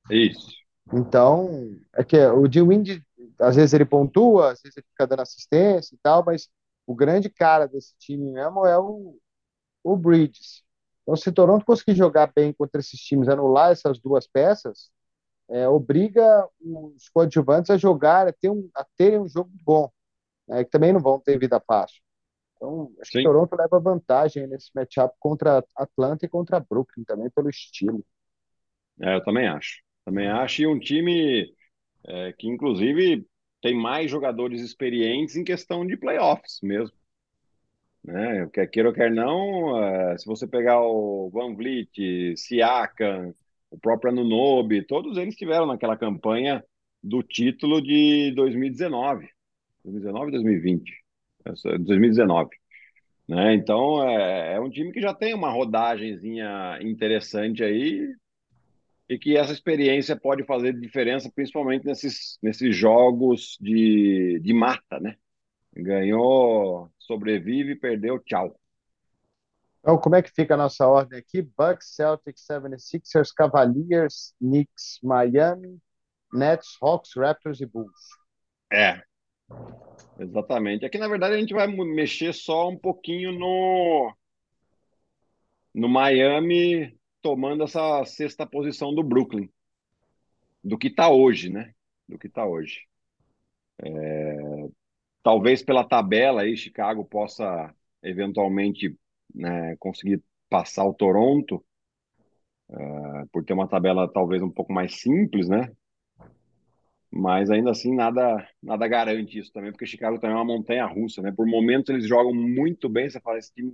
Isso. 0.09 0.60
Então, 0.93 1.75
é 1.93 2.03
que 2.03 2.17
o 2.17 2.51
Jim 2.51 2.67
Wind, 2.67 3.01
às 3.39 3.55
vezes 3.55 3.73
ele 3.73 3.85
pontua, 3.85 4.51
às 4.51 4.61
vezes 4.61 4.77
ele 4.77 4.85
fica 4.89 5.07
dando 5.07 5.21
assistência 5.21 5.95
e 5.95 5.97
tal, 6.01 6.23
mas 6.25 6.49
o 6.85 6.93
grande 6.93 7.29
cara 7.29 7.67
desse 7.67 7.95
time 7.97 8.31
mesmo 8.31 8.65
é 8.65 8.77
o, 8.77 9.17
o 9.83 9.95
Bridges. 9.95 10.63
Então, 11.03 11.15
se 11.15 11.31
Toronto 11.31 11.65
conseguir 11.65 11.95
jogar 11.95 12.31
bem 12.33 12.53
contra 12.53 12.79
esses 12.79 12.99
times, 12.99 13.29
anular 13.29 13.71
essas 13.71 13.99
duas 13.99 14.27
peças, 14.27 14.91
é, 15.49 15.67
obriga 15.67 16.47
os 16.59 17.09
coadjuvantes 17.09 17.69
a 17.69 17.77
jogar, 17.77 18.27
a, 18.27 18.33
ter 18.33 18.49
um, 18.49 18.69
a 18.75 18.85
terem 18.97 19.19
um 19.19 19.27
jogo 19.27 19.51
bom 19.63 19.91
né, 20.47 20.63
que 20.63 20.69
também 20.69 20.93
não 20.93 20.99
vão 20.99 21.19
ter 21.19 21.39
vida 21.39 21.59
fácil. 21.59 22.01
Então, 22.55 22.91
acho 23.01 23.11
Sim. 23.11 23.19
que 23.19 23.23
Toronto 23.23 23.55
leva 23.55 23.79
vantagem 23.79 24.45
nesse 24.47 24.69
matchup 24.75 25.15
contra 25.19 25.63
Atlanta 25.75 26.25
e 26.25 26.29
contra 26.29 26.59
Brooklyn 26.59 27.03
também 27.03 27.29
pelo 27.31 27.49
estilo. 27.49 28.05
É, 29.01 29.15
eu 29.15 29.23
também 29.23 29.47
acho. 29.47 29.81
Também 30.05 30.27
acho 30.27 30.61
e 30.61 30.67
um 30.67 30.79
time 30.79 31.53
é, 32.05 32.33
que 32.33 32.47
inclusive 32.47 33.25
tem 33.61 33.75
mais 33.75 34.09
jogadores 34.09 34.61
experientes 34.61 35.35
em 35.35 35.43
questão 35.43 35.85
de 35.85 35.95
playoffs 35.95 36.59
mesmo. 36.61 36.95
Né? 38.03 38.49
Quer 38.51 38.67
queira 38.67 38.89
ou 38.89 38.95
quer 38.95 39.11
não, 39.11 39.77
é, 39.77 40.17
se 40.17 40.25
você 40.25 40.47
pegar 40.47 40.81
o 40.81 41.29
Van 41.29 41.53
Vliet, 41.55 42.35
Siakam, 42.35 43.33
o 43.69 43.79
próprio 43.79 44.11
Anunobi, 44.11 44.81
todos 44.85 45.17
eles 45.17 45.35
tiveram 45.35 45.67
naquela 45.67 45.95
campanha 45.95 46.63
do 47.03 47.21
título 47.21 47.81
de 47.81 48.31
2019. 48.35 49.29
2019 49.83 50.31
2020? 50.31 50.91
2019. 51.79 52.49
Né? 53.27 53.53
Então, 53.53 54.03
é, 54.07 54.55
é, 54.55 54.59
um 54.59 54.69
time 54.69 54.91
que 54.91 54.99
já 54.99 55.13
tem 55.13 55.33
uma 55.33 55.51
rodagenzinha 55.51 56.79
interessante 56.81 57.63
aí 57.63 58.13
e 59.11 59.19
que 59.19 59.35
essa 59.35 59.51
experiência 59.51 60.15
pode 60.15 60.45
fazer 60.45 60.79
diferença, 60.79 61.29
principalmente 61.35 61.85
nesses, 61.85 62.39
nesses 62.41 62.73
jogos 62.73 63.57
de, 63.59 64.39
de 64.41 64.53
mata, 64.53 65.01
né? 65.01 65.17
Ganhou, 65.75 66.89
sobrevive, 66.97 67.75
perdeu, 67.75 68.19
tchau. 68.19 68.57
Então, 69.81 69.97
como 69.97 70.15
é 70.15 70.21
que 70.21 70.31
fica 70.31 70.53
a 70.53 70.57
nossa 70.57 70.87
ordem 70.87 71.19
aqui? 71.19 71.41
Bucks, 71.41 71.93
Celtics, 71.93 72.45
76ers, 72.49 73.33
Cavaliers, 73.35 74.33
Knicks, 74.39 74.99
Miami, 75.03 75.77
Nets, 76.31 76.77
Hawks, 76.81 77.11
Raptors 77.17 77.59
e 77.59 77.65
Bulls. 77.65 77.91
É, 78.71 79.01
Exatamente. 80.17 80.85
Aqui, 80.85 80.97
na 80.97 81.09
verdade, 81.09 81.35
a 81.35 81.37
gente 81.37 81.53
vai 81.53 81.67
mexer 81.67 82.33
só 82.33 82.69
um 82.69 82.77
pouquinho 82.77 83.33
no, 83.33 84.15
no 85.73 85.89
Miami 85.89 86.97
tomando 87.21 87.63
essa 87.63 88.03
sexta 88.05 88.45
posição 88.45 88.93
do 88.93 89.03
Brooklyn. 89.03 89.49
Do 90.63 90.77
que 90.77 90.87
está 90.87 91.09
hoje, 91.09 91.49
né? 91.49 91.73
Do 92.07 92.17
que 92.17 92.27
está 92.27 92.45
hoje. 92.45 92.81
É, 93.83 94.67
talvez 95.23 95.63
pela 95.63 95.83
tabela 95.83 96.41
aí, 96.41 96.55
Chicago 96.55 97.03
possa 97.05 97.73
eventualmente 98.03 98.97
né, 99.33 99.75
conseguir 99.77 100.21
passar 100.49 100.85
o 100.85 100.93
Toronto, 100.93 101.63
uh, 102.69 103.27
por 103.31 103.43
ter 103.43 103.53
uma 103.53 103.67
tabela 103.67 104.11
talvez 104.11 104.41
um 104.41 104.49
pouco 104.49 104.73
mais 104.73 104.99
simples, 104.99 105.47
né? 105.47 105.71
mas 107.11 107.51
ainda 107.51 107.71
assim 107.71 107.93
nada 107.93 108.47
nada 108.63 108.87
garante 108.87 109.37
isso 109.37 109.51
também, 109.51 109.71
porque 109.71 109.85
Chicago 109.85 110.17
também 110.17 110.35
é 110.35 110.39
uma 110.39 110.45
montanha 110.45 110.85
russa, 110.85 111.21
né? 111.21 111.31
Por 111.31 111.45
momentos 111.45 111.89
eles 111.89 112.07
jogam 112.07 112.33
muito 112.33 112.87
bem, 112.87 113.09
você 113.09 113.19
fala, 113.19 113.37
esse 113.37 113.53
time 113.53 113.73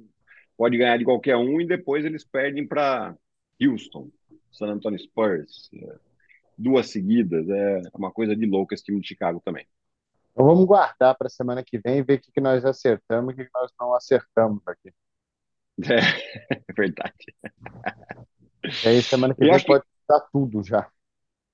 pode 0.57 0.75
ganhar 0.77 0.97
de 0.97 1.05
qualquer 1.05 1.37
um, 1.37 1.61
e 1.61 1.67
depois 1.67 2.03
eles 2.03 2.25
perdem 2.25 2.67
para 2.67 3.15
Houston, 3.61 4.09
San 4.51 4.67
Antonio 4.67 4.99
Spurs, 4.99 5.69
é, 5.73 5.95
duas 6.57 6.89
seguidas, 6.89 7.47
é 7.49 7.81
uma 7.93 8.11
coisa 8.11 8.35
de 8.35 8.45
louco 8.45 8.73
esse 8.73 8.83
time 8.83 8.99
de 8.99 9.07
Chicago 9.07 9.41
também. 9.43 9.67
Então 10.31 10.45
vamos 10.45 10.65
guardar 10.65 11.15
para 11.15 11.27
a 11.27 11.31
semana 11.31 11.63
que 11.63 11.79
vem 11.79 11.97
e 11.97 12.03
ver 12.03 12.15
o 12.15 12.21
que, 12.21 12.31
que 12.31 12.41
nós 12.41 12.63
acertamos 12.63 13.31
e 13.31 13.33
o 13.33 13.37
que, 13.37 13.45
que 13.45 13.51
nós 13.53 13.71
não 13.79 13.93
acertamos 13.93 14.61
aqui. 14.67 14.93
É, 15.83 16.55
é 16.69 16.73
verdade. 16.75 17.35
E 18.83 18.87
aí 18.87 19.01
semana 19.01 19.33
que 19.33 19.43
eu 19.43 19.51
vem 19.51 19.65
pode 19.65 19.83
que... 19.83 19.89
dar 20.07 20.21
tudo 20.31 20.63
já. 20.63 20.89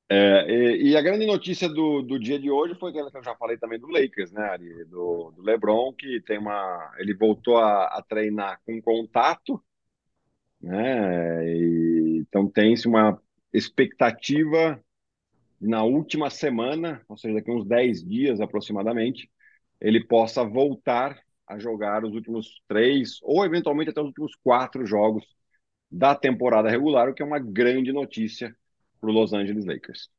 É, 0.09 0.45
e, 0.47 0.91
e, 0.91 0.97
a 0.97 1.01
grande 1.01 1.25
notícia 1.25 1.67
do, 1.69 2.01
do 2.01 2.19
dia 2.19 2.37
de 2.37 2.51
hoje 2.51 2.75
foi 2.75 2.91
aquela 2.91 3.09
que 3.09 3.17
eu 3.17 3.23
já 3.23 3.35
falei 3.35 3.57
também 3.57 3.79
do 3.79 3.87
Lakers, 3.87 4.31
né, 4.31 4.43
Ari? 4.43 4.85
Do, 4.85 5.31
do 5.31 5.41
LeBron, 5.41 5.93
que 5.93 6.21
tem 6.21 6.37
uma. 6.37 6.93
Ele 6.97 7.15
voltou 7.15 7.57
a, 7.57 7.85
a 7.85 8.01
treinar 8.01 8.59
com 8.65 8.81
contato, 8.81 9.63
né? 10.63 11.47
E, 11.47 12.19
então 12.29 12.49
tem-se 12.49 12.87
uma 12.87 13.21
expectativa 13.53 14.81
na 15.61 15.83
última 15.83 16.29
semana, 16.29 17.01
ou 17.09 17.17
seja, 17.17 17.35
daqui 17.35 17.51
uns 17.51 17.65
10 17.65 18.03
dias 18.03 18.41
aproximadamente, 18.41 19.31
ele 19.81 20.03
possa 20.05 20.43
voltar 20.45 21.19
a 21.47 21.59
jogar 21.59 22.05
os 22.05 22.13
últimos 22.15 22.61
três, 22.67 23.19
ou 23.23 23.45
eventualmente 23.45 23.91
até 23.91 24.01
os 24.01 24.07
últimos 24.07 24.35
quatro 24.43 24.85
jogos 24.85 25.25
da 25.91 26.15
temporada 26.15 26.69
regular, 26.69 27.09
o 27.09 27.13
que 27.15 27.23
é 27.23 27.25
uma 27.25 27.39
grande 27.39 27.93
notícia 27.93 28.55
para 29.01 29.09
o 29.09 29.13
Los 29.13 29.33
Angeles 29.33 29.65
Lakers. 29.65 30.09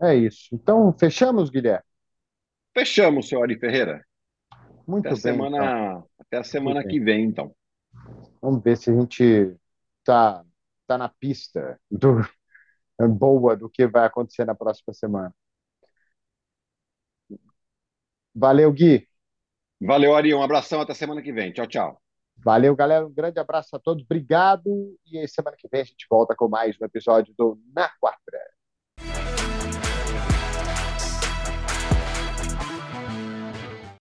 É 0.00 0.14
isso. 0.14 0.48
Então, 0.54 0.92
fechamos, 0.92 1.50
Guilherme? 1.50 1.84
Fechamos, 2.74 3.28
senhor 3.28 3.42
Ari 3.44 3.58
Ferreira. 3.58 4.04
Muito 4.86 5.14
até 5.14 5.14
bem. 5.14 5.22
Semana, 5.32 5.58
então. 5.58 6.08
Até 6.18 6.38
a 6.38 6.44
semana 6.44 6.82
Muito 6.82 6.88
que 6.88 7.00
bem. 7.00 7.00
vem, 7.00 7.24
então. 7.24 7.54
Vamos 8.40 8.62
ver 8.62 8.76
se 8.76 8.90
a 8.90 8.94
gente 8.94 9.56
tá, 10.04 10.44
tá 10.86 10.98
na 10.98 11.08
pista 11.08 11.80
do, 11.90 12.16
boa 13.18 13.56
do 13.56 13.68
que 13.70 13.86
vai 13.86 14.06
acontecer 14.06 14.44
na 14.44 14.54
próxima 14.54 14.94
semana. 14.94 15.34
Valeu, 18.34 18.72
Gui. 18.72 19.08
Valeu, 19.80 20.14
Ari. 20.14 20.34
Um 20.34 20.42
abração 20.42 20.80
até 20.80 20.94
semana 20.94 21.22
que 21.22 21.32
vem. 21.32 21.52
Tchau, 21.52 21.66
tchau. 21.66 22.02
Valeu, 22.36 22.74
galera. 22.74 23.06
Um 23.06 23.12
grande 23.12 23.38
abraço 23.38 23.76
a 23.76 23.78
todos. 23.78 24.04
Obrigado. 24.04 24.98
E 25.06 25.26
semana 25.28 25.56
que 25.58 25.68
vem 25.68 25.82
a 25.82 25.84
gente 25.84 26.06
volta 26.10 26.34
com 26.36 26.48
mais 26.48 26.76
um 26.80 26.84
episódio 26.84 27.34
do 27.36 27.58
Na 27.74 27.88
Quadra. 28.00 28.53